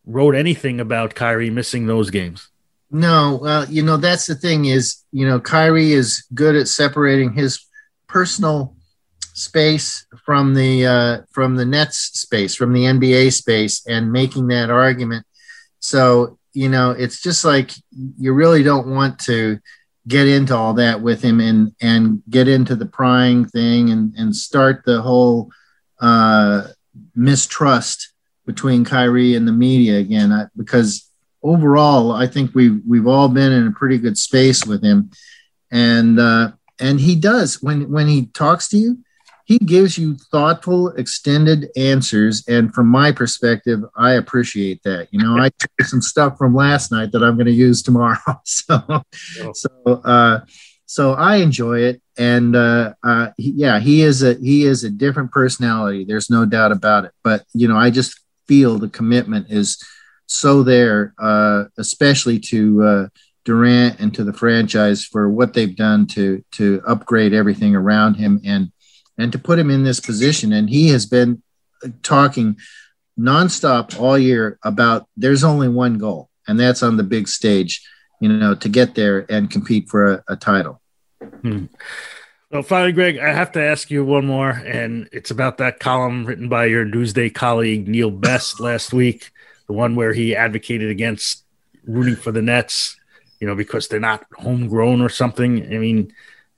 wrote 0.06 0.36
anything 0.36 0.80
about 0.80 1.16
Kyrie 1.16 1.50
missing 1.50 1.86
those 1.86 2.10
games. 2.10 2.50
No, 2.90 3.40
well, 3.42 3.66
you 3.66 3.84
know, 3.84 3.98
that's 3.98 4.28
the 4.28 4.36
thing 4.36 4.66
is, 4.66 5.04
you 5.12 5.28
know, 5.28 5.42
Kyrie 5.42 5.92
is 5.92 6.26
good 6.34 6.56
at 6.56 6.70
separating 6.70 7.34
his 7.34 7.66
personal 8.08 8.76
space 9.34 10.08
from 10.24 10.54
the 10.54 10.86
uh, 10.86 11.18
from 11.32 11.58
the 11.58 11.66
Nets 11.66 11.98
space, 11.98 12.56
from 12.56 12.72
the 12.72 12.86
NBA 12.86 13.34
space, 13.34 13.86
and 13.86 14.14
making 14.14 14.48
that 14.48 14.70
argument. 14.70 15.26
So, 15.80 16.40
you 16.54 16.70
know, 16.70 16.92
it's 16.92 17.22
just 17.22 17.46
like 17.46 17.72
you 18.18 18.34
really 18.34 18.64
don't 18.64 18.88
want 18.88 19.20
to 19.20 19.60
get 20.08 20.28
into 20.28 20.56
all 20.56 20.74
that 20.76 21.02
with 21.02 21.22
him 21.22 21.40
and 21.40 21.76
and 21.82 22.24
get 22.30 22.48
into 22.48 22.76
the 22.76 22.86
prying 22.86 23.46
thing 23.46 23.90
and 23.90 24.14
and 24.16 24.36
start 24.36 24.84
the 24.86 25.02
whole 25.02 25.52
uh, 26.00 26.68
mistrust 27.16 28.14
between 28.46 28.86
Kyrie 28.86 29.36
and 29.36 29.48
the 29.48 29.52
media 29.52 29.98
again. 29.98 30.32
I, 30.32 30.46
because 30.56 31.10
overall 31.44 32.12
I 32.12 32.28
think 32.28 32.56
we 32.56 32.70
we've, 32.70 32.82
we've 32.88 33.08
all 33.08 33.28
been 33.28 33.52
in 33.52 33.68
a 33.68 33.72
pretty 33.72 33.98
good 33.98 34.18
space 34.18 34.66
with 34.66 34.84
him. 34.84 35.12
And 35.72 36.20
uh, 36.20 36.52
and 36.80 37.00
he 37.00 37.16
does. 37.16 37.62
When 37.62 37.92
when 37.92 38.08
he 38.08 38.28
talks 38.28 38.70
to 38.70 38.78
you 38.78 39.00
he 39.48 39.60
gives 39.60 39.98
you 39.98 40.16
thoughtful, 40.30 40.90
extended 40.90 41.70
answers. 41.78 42.44
And 42.50 42.74
from 42.74 42.88
my 42.88 43.14
perspective, 43.14 43.80
I 43.96 44.14
appreciate 44.16 44.84
that. 44.84 45.08
You 45.12 45.20
know, 45.20 45.38
I 45.38 45.50
took 45.58 45.72
some 45.84 46.02
stuff 46.02 46.38
from 46.38 46.54
last 46.54 46.92
night 46.92 47.14
that 47.14 47.24
I'm 47.24 47.36
going 47.36 47.46
to 47.46 47.54
use 47.54 47.82
tomorrow. 47.82 48.18
so, 48.44 48.84
oh. 48.90 49.04
so, 49.54 49.70
uh, 50.04 50.42
so 50.86 51.14
I 51.14 51.38
enjoy 51.38 51.80
it. 51.80 52.02
And 52.18 52.58
uh, 52.58 52.94
uh, 53.06 53.30
he, 53.38 53.52
yeah, 53.52 53.80
he 53.80 54.02
is 54.02 54.22
a 54.22 54.34
he 54.34 54.66
is 54.66 54.84
a 54.84 54.90
different 54.90 55.32
personality. 55.32 56.04
There's 56.04 56.30
no 56.30 56.46
doubt 56.46 56.74
about 56.74 57.06
it. 57.06 57.12
But 57.24 57.46
you 57.54 57.70
know, 57.70 57.78
I 57.78 57.90
just 57.90 58.20
feel 58.50 58.78
the 58.78 58.90
commitment 58.90 59.48
is 59.50 59.82
so 60.26 60.62
there, 60.62 61.14
uh, 61.20 61.66
especially 61.78 62.40
to 62.40 62.84
uh, 62.84 63.08
Durant 63.46 64.02
and 64.02 64.14
to 64.14 64.26
the 64.26 64.34
franchise 64.34 65.06
for 65.06 65.30
what 65.30 65.54
they've 65.54 65.76
done 65.76 66.06
to 66.08 66.44
to 66.54 66.82
upgrade 66.86 67.34
everything 67.34 67.78
around 67.78 68.16
him 68.16 68.42
and 68.44 68.74
and 69.18 69.32
to 69.32 69.40
put 69.40 69.60
him 69.60 69.70
in 69.70 69.84
this 69.84 70.00
position. 70.00 70.54
And 70.54 70.70
he 70.70 70.90
has 70.90 71.06
been 71.06 71.42
talking 72.04 72.58
nonstop 73.20 74.00
all 74.00 74.18
year 74.18 74.60
about 74.64 75.08
there's 75.18 75.44
only 75.44 75.68
one 75.68 75.98
goal, 75.98 76.30
and 76.48 76.60
that's 76.60 76.84
on 76.84 76.98
the 76.98 77.04
big 77.04 77.28
stage, 77.28 77.82
you 78.20 78.30
know, 78.30 78.56
to 78.56 78.70
get 78.70 78.96
there 78.96 79.26
and 79.30 79.50
compete 79.50 79.90
for 79.90 80.14
a, 80.14 80.24
a 80.30 80.36
title. 80.36 80.82
Hmm. 81.42 81.66
Well, 82.52 82.64
finally, 82.64 82.94
Greg, 82.94 83.18
I 83.18 83.34
have 83.34 83.52
to 83.54 83.62
ask 83.62 83.92
you 83.92 84.06
one 84.06 84.26
more, 84.26 84.52
and 84.52 85.10
it's 85.12 85.32
about 85.32 85.58
that 85.58 85.80
column 85.80 86.26
written 86.26 86.48
by 86.48 86.66
your 86.66 86.86
Newsday 86.86 87.34
colleague 87.34 87.88
Neil 87.88 88.12
Best 88.12 88.60
last 88.62 88.94
week, 88.94 89.32
the 89.68 89.74
one 89.74 89.96
where 89.96 90.14
he 90.14 90.36
advocated 90.36 90.90
against 90.90 91.44
rooting 91.86 92.16
for 92.16 92.32
the 92.32 92.42
Nets, 92.42 92.96
you 93.42 93.48
know, 93.48 93.56
because 93.56 93.88
they're 93.88 94.00
not 94.00 94.26
homegrown 94.38 95.02
or 95.02 95.10
something. 95.10 95.64
I 95.64 95.78
mean, 95.78 96.14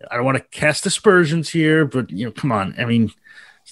I 0.10 0.16
don't 0.16 0.26
want 0.26 0.38
to 0.38 0.44
cast 0.44 0.86
aspersions 0.86 1.50
here, 1.50 1.86
but 1.86 2.10
you 2.10 2.26
know, 2.26 2.32
come 2.32 2.52
on. 2.52 2.76
I 2.78 2.86
mean, 2.86 3.12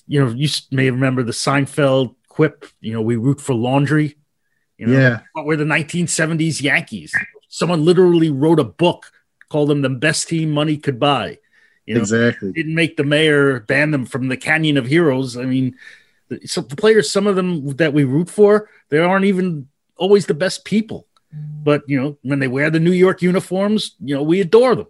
you 0.07 0.23
know, 0.23 0.31
you 0.31 0.49
may 0.71 0.89
remember 0.89 1.23
the 1.23 1.31
Seinfeld 1.31 2.15
quip. 2.27 2.65
You 2.81 2.93
know, 2.93 3.01
we 3.01 3.15
root 3.15 3.41
for 3.41 3.53
laundry. 3.53 4.17
You 4.77 4.87
know, 4.87 4.99
yeah. 4.99 5.21
we're 5.35 5.55
the 5.55 5.63
1970s 5.63 6.61
Yankees. 6.61 7.15
Someone 7.49 7.83
literally 7.83 8.29
wrote 8.29 8.59
a 8.59 8.63
book 8.63 9.11
called 9.49 9.69
them 9.69 9.81
the 9.81 9.89
best 9.89 10.27
team 10.27 10.51
money 10.51 10.77
could 10.77 10.99
buy. 10.99 11.39
You 11.85 11.95
know, 11.95 12.01
exactly. 12.01 12.51
Didn't 12.51 12.75
make 12.75 12.97
the 12.97 13.03
mayor 13.03 13.61
ban 13.61 13.91
them 13.91 14.05
from 14.05 14.27
the 14.27 14.37
Canyon 14.37 14.77
of 14.77 14.85
Heroes. 14.85 15.37
I 15.37 15.45
mean, 15.45 15.75
so 16.45 16.61
the 16.61 16.75
players, 16.75 17.09
some 17.09 17.25
of 17.25 17.35
them 17.35 17.75
that 17.77 17.93
we 17.93 18.03
root 18.03 18.29
for, 18.29 18.69
they 18.89 18.99
aren't 18.99 19.25
even 19.25 19.69
always 19.95 20.25
the 20.25 20.33
best 20.33 20.65
people. 20.65 21.07
But 21.31 21.83
you 21.87 21.99
know, 21.99 22.17
when 22.23 22.39
they 22.39 22.47
wear 22.47 22.69
the 22.69 22.79
New 22.79 22.91
York 22.91 23.21
uniforms, 23.21 23.95
you 23.99 24.15
know, 24.15 24.23
we 24.23 24.41
adore 24.41 24.75
them. 24.75 24.87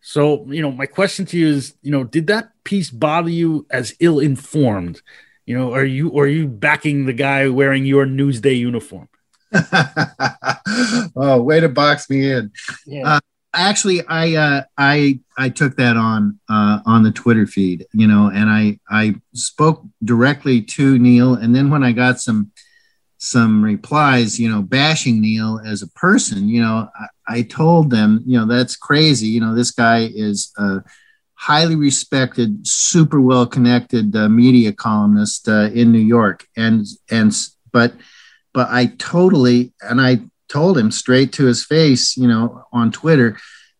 So, 0.00 0.46
you 0.48 0.62
know, 0.62 0.72
my 0.72 0.86
question 0.86 1.26
to 1.26 1.38
you 1.38 1.48
is, 1.48 1.74
you 1.82 1.90
know, 1.90 2.04
did 2.04 2.26
that 2.28 2.52
piece 2.64 2.90
bother 2.90 3.30
you 3.30 3.66
as 3.70 3.94
ill 4.00 4.18
informed? 4.18 5.02
You 5.46 5.58
know, 5.58 5.74
are 5.74 5.84
you 5.84 6.16
are 6.18 6.26
you 6.26 6.46
backing 6.46 7.06
the 7.06 7.12
guy 7.12 7.48
wearing 7.48 7.84
your 7.84 8.06
Newsday 8.06 8.56
uniform? 8.56 9.08
oh, 11.16 11.42
way 11.42 11.60
to 11.60 11.68
box 11.68 12.08
me 12.08 12.30
in. 12.30 12.52
Yeah. 12.86 13.16
Uh, 13.16 13.20
actually, 13.52 14.06
I 14.06 14.34
uh, 14.34 14.62
I 14.78 15.20
I 15.36 15.48
took 15.48 15.76
that 15.76 15.96
on 15.96 16.38
uh, 16.48 16.80
on 16.86 17.02
the 17.02 17.10
Twitter 17.10 17.46
feed, 17.46 17.86
you 17.92 18.06
know, 18.06 18.30
and 18.32 18.48
I 18.48 18.78
I 18.88 19.16
spoke 19.34 19.84
directly 20.04 20.62
to 20.62 20.98
Neil, 20.98 21.34
and 21.34 21.54
then 21.54 21.70
when 21.70 21.82
I 21.82 21.92
got 21.92 22.20
some 22.20 22.52
some 23.18 23.62
replies, 23.62 24.40
you 24.40 24.48
know, 24.48 24.62
bashing 24.62 25.20
Neil 25.20 25.60
as 25.64 25.82
a 25.82 25.88
person, 25.88 26.48
you 26.48 26.62
know, 26.62 26.88
I, 27.30 27.42
told 27.42 27.90
them, 27.90 28.22
you 28.26 28.38
know, 28.38 28.46
that's 28.46 28.76
crazy. 28.76 29.28
You 29.28 29.40
know, 29.40 29.54
this 29.54 29.70
guy 29.70 30.10
is 30.12 30.52
a 30.56 30.82
highly 31.34 31.76
respected, 31.76 32.66
super 32.66 33.20
well 33.20 33.46
connected 33.46 34.14
uh, 34.14 34.28
media 34.28 34.72
columnist 34.72 35.48
uh, 35.48 35.70
in 35.72 35.92
New 35.92 35.98
York. 35.98 36.46
And, 36.56 36.86
and, 37.10 37.32
but, 37.72 37.94
but 38.52 38.68
I 38.70 38.86
totally, 38.98 39.72
and 39.80 40.00
I 40.00 40.20
told 40.48 40.76
him 40.76 40.90
straight 40.90 41.32
to 41.34 41.46
his 41.46 41.64
face, 41.64 42.16
you 42.16 42.28
know, 42.28 42.64
on 42.72 42.90
Twitter 42.90 43.38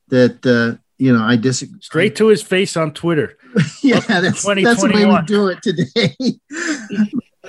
that, 0.08 0.46
uh, 0.46 0.80
you 0.98 1.16
know, 1.16 1.22
I 1.22 1.36
disagree. 1.36 1.80
Straight 1.80 2.16
to 2.16 2.28
his 2.28 2.42
face 2.42 2.76
on 2.76 2.92
Twitter. 2.92 3.36
yeah, 3.82 4.00
that's, 4.00 4.44
that's 4.44 4.82
the 4.82 4.92
way 4.94 5.06
we 5.06 5.22
do 5.26 5.48
it 5.48 5.62
today. 5.62 6.14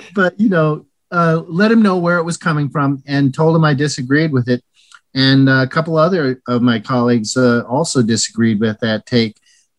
but, 0.14 0.38
you 0.40 0.48
know, 0.48 0.86
uh, 1.12 1.42
let 1.46 1.70
him 1.70 1.82
know 1.82 1.98
where 1.98 2.16
it 2.16 2.24
was 2.24 2.38
coming 2.38 2.70
from 2.70 3.02
and 3.06 3.34
told 3.34 3.54
him 3.54 3.64
I 3.64 3.74
disagreed 3.74 4.32
with 4.32 4.48
it. 4.48 4.64
And 5.14 5.48
a 5.48 5.66
couple 5.66 5.96
other 5.98 6.40
of 6.48 6.62
my 6.62 6.80
colleagues 6.80 7.36
uh, 7.36 7.64
also 7.68 8.02
disagreed 8.02 8.60
with 8.60 8.78
that 8.80 9.04
take, 9.04 9.36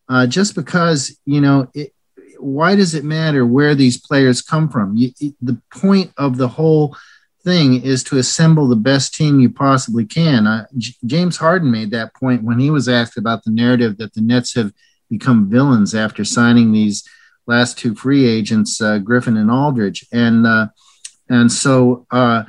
uh, 0.08 0.26
just 0.26 0.54
because, 0.54 1.18
you 1.24 1.40
know, 1.40 1.68
it, 1.74 1.92
why 2.38 2.76
does 2.76 2.94
it 2.94 3.04
matter 3.04 3.46
where 3.46 3.74
these 3.74 4.00
players 4.00 4.42
come 4.42 4.68
from? 4.68 4.96
You, 4.96 5.10
the 5.40 5.60
point 5.72 6.12
of 6.18 6.36
the 6.36 6.48
whole 6.48 6.96
thing 7.42 7.82
is 7.82 8.04
to 8.04 8.18
assemble 8.18 8.68
the 8.68 8.76
best 8.76 9.14
team 9.14 9.40
you 9.40 9.50
possibly 9.50 10.04
can. 10.04 10.46
Uh, 10.46 10.66
J- 10.76 10.94
James 11.04 11.36
Harden 11.36 11.70
made 11.70 11.90
that 11.90 12.14
point 12.14 12.42
when 12.42 12.58
he 12.58 12.70
was 12.70 12.88
asked 12.88 13.16
about 13.16 13.44
the 13.44 13.50
narrative 13.50 13.98
that 13.98 14.14
the 14.14 14.20
Nets 14.20 14.54
have 14.54 14.72
become 15.10 15.50
villains 15.50 15.94
after 15.94 16.24
signing 16.24 16.72
these 16.72 17.06
last 17.46 17.78
two 17.78 17.94
free 17.94 18.26
agents, 18.26 18.80
uh, 18.80 18.98
Griffin 18.98 19.36
and 19.36 19.50
Aldridge. 19.50 20.06
And, 20.12 20.46
uh, 20.46 20.68
and 21.28 21.50
so, 21.50 22.06
uh, 22.10 22.44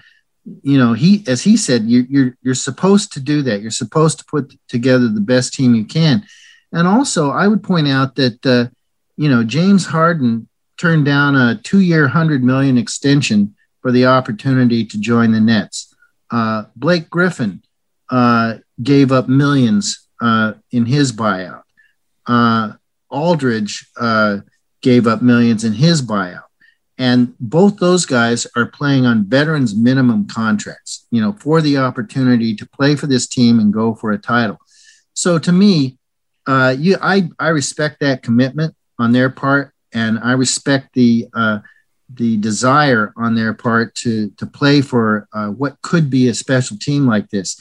you 0.62 0.78
know, 0.78 0.94
he, 0.94 1.24
as 1.28 1.44
he 1.44 1.58
said, 1.58 1.84
you, 1.84 2.06
you're, 2.10 2.38
you're 2.42 2.54
supposed 2.54 3.12
to 3.14 3.20
do 3.20 3.42
that. 3.44 3.62
You're 3.62 3.72
supposed 3.72 4.20
to 4.20 4.26
put 4.26 4.58
together 4.68 5.08
the 5.08 5.22
best 5.22 5.54
team 5.54 5.74
you 5.74 5.86
can. 5.86 6.26
And 6.72 6.88
also, 6.88 7.32
I 7.32 7.48
would 7.48 7.64
point 7.64 7.88
out 7.88 8.16
that, 8.16 8.46
uh, 8.46 8.68
you 9.18 9.30
know, 9.30 9.44
James 9.44 9.86
Harden 9.86 10.48
turned 10.78 11.06
down 11.06 11.36
a 11.36 11.60
two-year, 11.64 12.08
hundred 12.08 12.44
million 12.44 12.78
extension 12.78 13.56
for 13.82 13.92
the 13.92 14.06
opportunity 14.06 14.86
to 14.86 15.00
join 15.00 15.32
the 15.32 15.40
Nets. 15.40 15.94
Uh, 16.30 16.66
Blake 16.76 17.10
Griffin 17.10 17.64
uh, 18.10 18.56
gave 18.82 19.12
up 19.12 19.28
millions 19.28 20.08
uh, 20.22 20.54
in 20.72 20.86
his 20.86 21.12
buyout. 21.12 21.64
Uh, 22.26 22.74
Aldridge 23.10 23.88
uh, 23.98 24.40
gave 24.82 25.08
up 25.08 25.22
millions 25.22 25.64
in 25.64 25.74
his 25.74 26.02
buyout. 26.02 26.45
And 26.98 27.36
both 27.40 27.78
those 27.78 28.06
guys 28.06 28.48
are 28.56 28.66
playing 28.66 29.06
on 29.06 29.26
veterans 29.26 29.76
minimum 29.76 30.28
contracts, 30.28 31.08
you 31.12 31.22
know, 31.22 31.34
for 31.34 31.62
the 31.62 31.78
opportunity 31.78 32.56
to 32.56 32.66
play 32.66 32.96
for 32.96 33.08
this 33.08 33.28
team 33.28 33.60
and 33.60 33.74
go 33.74 33.94
for 33.94 34.12
a 34.12 34.18
title. 34.18 34.58
So 35.14 35.38
to 35.40 35.52
me, 35.52 35.98
uh, 36.48 36.76
you, 36.78 36.98
I, 37.02 37.30
I 37.40 37.50
respect 37.50 38.00
that 38.00 38.24
commitment 38.24 38.76
on 38.98 39.12
their 39.12 39.30
part, 39.30 39.74
and 39.94 40.20
I 40.20 40.34
respect 40.34 40.94
the 40.94 41.28
uh, 41.34 41.60
the 42.14 42.38
desire 42.38 43.14
on 43.18 43.34
their 43.34 43.54
part 43.54 43.96
to 43.96 44.30
to 44.38 44.46
play 44.46 44.82
for 44.82 45.28
uh, 45.34 45.48
what 45.48 45.82
could 45.82 46.10
be 46.10 46.28
a 46.28 46.34
special 46.34 46.78
team 46.78 47.08
like 47.08 47.30
this. 47.30 47.60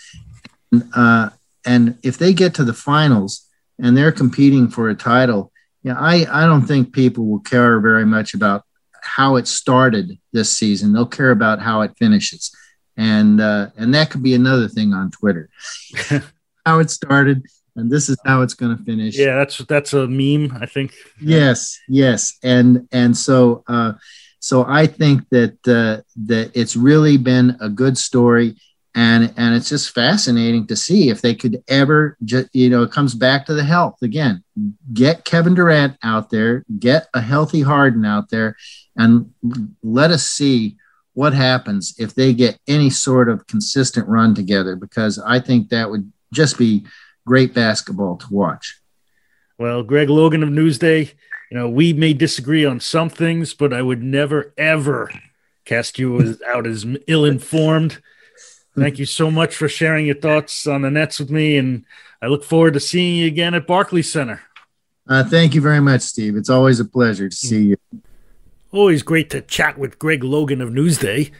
Uh, 0.94 1.30
and 1.64 1.98
if 2.02 2.18
they 2.18 2.32
get 2.32 2.54
to 2.54 2.64
the 2.64 2.74
finals 2.74 3.48
and 3.78 3.96
they're 3.96 4.12
competing 4.12 4.68
for 4.68 4.90
a 4.90 4.94
title, 4.94 5.50
yeah, 5.82 5.96
I, 5.98 6.26
I 6.30 6.46
don't 6.46 6.66
think 6.66 6.92
people 6.92 7.26
will 7.26 7.40
care 7.40 7.80
very 7.80 8.04
much 8.04 8.34
about 8.34 8.64
how 9.04 9.36
it 9.36 9.46
started 9.46 10.18
this 10.32 10.50
season. 10.50 10.92
They'll 10.92 11.06
care 11.06 11.30
about 11.30 11.60
how 11.60 11.82
it 11.82 11.92
finishes. 11.98 12.50
And 12.96 13.40
uh, 13.40 13.70
and 13.76 13.94
that 13.94 14.10
could 14.10 14.22
be 14.22 14.34
another 14.34 14.68
thing 14.68 14.92
on 14.92 15.10
Twitter. 15.10 15.48
how 16.66 16.78
it 16.78 16.90
started 16.90 17.44
and 17.76 17.90
this 17.90 18.08
is 18.08 18.16
how 18.24 18.42
it's 18.42 18.54
going 18.54 18.76
to 18.76 18.82
finish. 18.84 19.18
Yeah, 19.18 19.36
that's 19.36 19.58
that's 19.58 19.92
a 19.92 20.06
meme, 20.06 20.56
I 20.60 20.66
think. 20.66 20.94
Yes, 21.20 21.78
yes. 21.88 22.38
And 22.42 22.88
and 22.92 23.16
so 23.16 23.64
uh 23.66 23.94
so 24.44 24.66
I 24.68 24.86
think 24.86 25.26
that 25.30 25.56
uh, 25.66 26.02
that 26.26 26.50
it's 26.52 26.76
really 26.76 27.16
been 27.16 27.56
a 27.60 27.70
good 27.70 27.96
story 27.96 28.56
and 28.94 29.32
and 29.36 29.54
it's 29.54 29.68
just 29.68 29.90
fascinating 29.90 30.66
to 30.66 30.76
see 30.76 31.08
if 31.08 31.20
they 31.20 31.34
could 31.34 31.62
ever 31.68 32.16
just 32.24 32.48
you 32.54 32.70
know 32.70 32.82
it 32.82 32.92
comes 32.92 33.14
back 33.14 33.46
to 33.46 33.54
the 33.54 33.64
health 33.64 34.00
again. 34.02 34.42
Get 34.92 35.24
kevin 35.24 35.54
durant 35.54 35.96
out 36.02 36.30
there 36.30 36.64
get 36.78 37.08
a 37.14 37.20
healthy 37.20 37.62
harden 37.62 38.04
out 38.04 38.30
there 38.30 38.56
and 38.96 39.32
let 39.82 40.10
us 40.10 40.24
see 40.24 40.76
what 41.14 41.32
happens 41.32 41.94
if 41.98 42.14
they 42.14 42.32
get 42.32 42.58
any 42.68 42.90
sort 42.90 43.28
of 43.28 43.46
consistent 43.46 44.08
run 44.08 44.34
together 44.34 44.76
because 44.76 45.18
i 45.18 45.38
think 45.38 45.68
that 45.68 45.90
would 45.90 46.12
just 46.32 46.58
be 46.58 46.84
great 47.26 47.54
basketball 47.54 48.16
to 48.16 48.26
watch. 48.30 48.80
Well 49.58 49.82
greg 49.82 50.10
logan 50.10 50.42
of 50.42 50.48
newsday 50.48 51.14
you 51.50 51.56
know 51.56 51.68
we 51.68 51.92
may 51.92 52.12
disagree 52.12 52.64
on 52.64 52.80
some 52.80 53.08
things 53.08 53.54
but 53.54 53.72
i 53.72 53.82
would 53.82 54.02
never 54.02 54.52
ever 54.56 55.10
cast 55.64 55.98
you 55.98 56.20
as 56.20 56.40
out 56.46 56.66
as 56.66 56.86
ill-informed 57.06 58.00
Thank 58.76 58.98
you 58.98 59.06
so 59.06 59.30
much 59.30 59.54
for 59.54 59.68
sharing 59.68 60.06
your 60.06 60.16
thoughts 60.16 60.66
on 60.66 60.82
the 60.82 60.90
Nets 60.90 61.20
with 61.20 61.30
me, 61.30 61.56
and 61.56 61.84
I 62.20 62.26
look 62.26 62.42
forward 62.42 62.74
to 62.74 62.80
seeing 62.80 63.16
you 63.16 63.26
again 63.26 63.54
at 63.54 63.66
Barclays 63.66 64.10
Center. 64.10 64.42
Uh, 65.06 65.22
thank 65.22 65.54
you 65.54 65.60
very 65.60 65.80
much, 65.80 66.00
Steve. 66.00 66.36
It's 66.36 66.50
always 66.50 66.80
a 66.80 66.84
pleasure 66.84 67.28
to 67.28 67.36
see 67.36 67.62
you. 67.62 67.76
Always 68.72 69.02
great 69.02 69.30
to 69.30 69.42
chat 69.42 69.78
with 69.78 69.98
Greg 69.98 70.24
Logan 70.24 70.60
of 70.60 70.70
Newsday. 70.70 71.30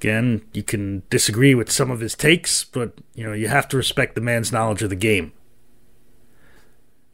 Again, 0.00 0.42
you 0.52 0.62
can 0.62 1.02
disagree 1.10 1.54
with 1.54 1.70
some 1.70 1.90
of 1.90 2.00
his 2.00 2.14
takes, 2.14 2.64
but 2.64 2.94
you 3.14 3.24
know 3.24 3.34
you 3.34 3.48
have 3.48 3.68
to 3.68 3.76
respect 3.76 4.14
the 4.14 4.20
man's 4.20 4.50
knowledge 4.50 4.82
of 4.82 4.90
the 4.90 4.96
game. 4.96 5.32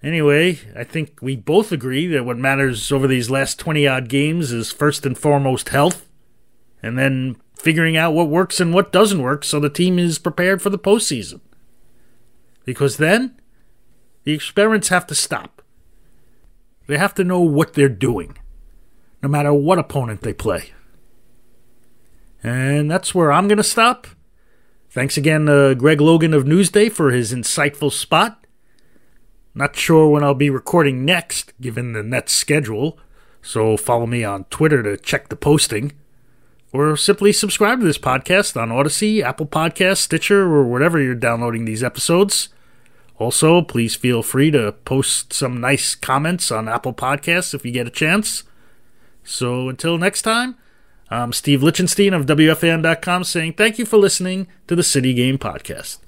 Anyway, 0.03 0.61
I 0.77 0.85
think 0.85 1.19
we 1.21 1.35
both 1.35 1.73
agree 1.73 2.07
that 2.07 2.25
what 2.25 2.39
matters 2.39 2.93
over 2.93 3.09
these 3.09 3.31
last 3.31 3.59
20 3.59 3.89
odd 3.89 4.09
games 4.09 4.53
is 4.53 4.71
first 4.71 5.05
and 5.05 5.19
foremost 5.19 5.71
health, 5.71 6.09
and 6.81 6.97
then 6.97 7.37
figuring 7.59 7.97
out 7.97 8.15
what 8.15 8.29
works 8.29 8.61
and 8.61 8.73
what 8.73 8.93
doesn't 8.93 9.23
work 9.23 9.45
so 9.45 9.59
the 9.59 9.69
team 9.69 9.99
is 9.99 10.19
prepared 10.19 10.63
for 10.63 10.71
the 10.71 10.79
postseason. 10.79 11.41
Because 12.65 12.97
then, 12.97 13.41
the 14.25 14.33
experiments 14.33 14.89
have 14.89 15.07
to 15.09 15.15
stop. 15.15 15.63
They 16.87 16.99
have 16.99 17.15
to 17.15 17.25
know 17.25 17.41
what 17.41 17.75
they're 17.75 17.89
doing, 17.89 18.39
no 19.23 19.29
matter 19.29 19.53
what 19.53 19.79
opponent 19.79 20.23
they 20.23 20.33
play. 20.33 20.71
And 22.43 22.91
that's 22.91 23.15
where 23.15 23.33
I'm 23.33 23.49
going 23.49 23.59
to 23.59 23.65
stop. 23.65 24.07
Thanks 24.91 25.17
again 25.17 25.47
to 25.47 25.75
Greg 25.77 26.01
Logan 26.01 26.33
of 26.33 26.45
Newsday 26.45 26.91
for 26.91 27.11
his 27.11 27.33
insightful 27.33 27.93
spot. 27.93 28.47
Not 29.55 29.77
sure 29.77 30.09
when 30.09 30.23
I'll 30.23 30.35
be 30.35 30.51
recording 30.51 31.05
next, 31.05 31.53
given 31.61 31.93
the 31.93 32.03
Nets 32.03 32.33
schedule, 32.33 32.99
so 33.43 33.77
follow 33.77 34.07
me 34.07 34.23
on 34.23 34.45
Twitter 34.45 34.83
to 34.83 34.97
check 34.97 35.29
the 35.29 35.37
posting 35.37 35.93
or 36.73 36.97
simply 36.97 37.33
subscribe 37.33 37.81
to 37.81 37.87
this 37.87 37.99
podcast 37.99 38.61
on 38.61 38.69
Audacy, 38.69 39.23
Apple 39.23 39.47
Podcasts, 39.47 39.99
Stitcher, 39.99 40.43
or 40.43 40.65
wherever 40.65 41.01
you're 41.01 41.15
downloading 41.15 41.65
these 41.65 41.83
episodes. 41.83 42.49
Also, 43.19 43.63
please 43.63 43.95
feel 43.95 44.23
free 44.23 44.51
to 44.51 44.73
post 44.85 45.33
some 45.33 45.61
nice 45.61 45.95
comments 45.95 46.51
on 46.51 46.69
Apple 46.69 46.95
Podcasts 46.95 47.55
if 47.55 47.65
you 47.65 47.73
get 47.73 47.87
a 47.87 47.91
chance. 47.91 48.45
So 49.25 49.69
until 49.69 49.99
next 49.99 50.23
time, 50.23 50.57
I'm 51.11 51.33
Steve 51.33 51.63
Lichtenstein 51.63 52.13
of 52.13 52.27
WFAN.com 52.27 53.25
saying 53.25 53.55
thank 53.55 53.79
you 53.79 53.87
for 53.87 53.97
listening 53.97 54.47
to 54.67 54.77
the 54.77 54.83
City 54.83 55.15
Game 55.15 55.39
Podcast. 55.39 55.99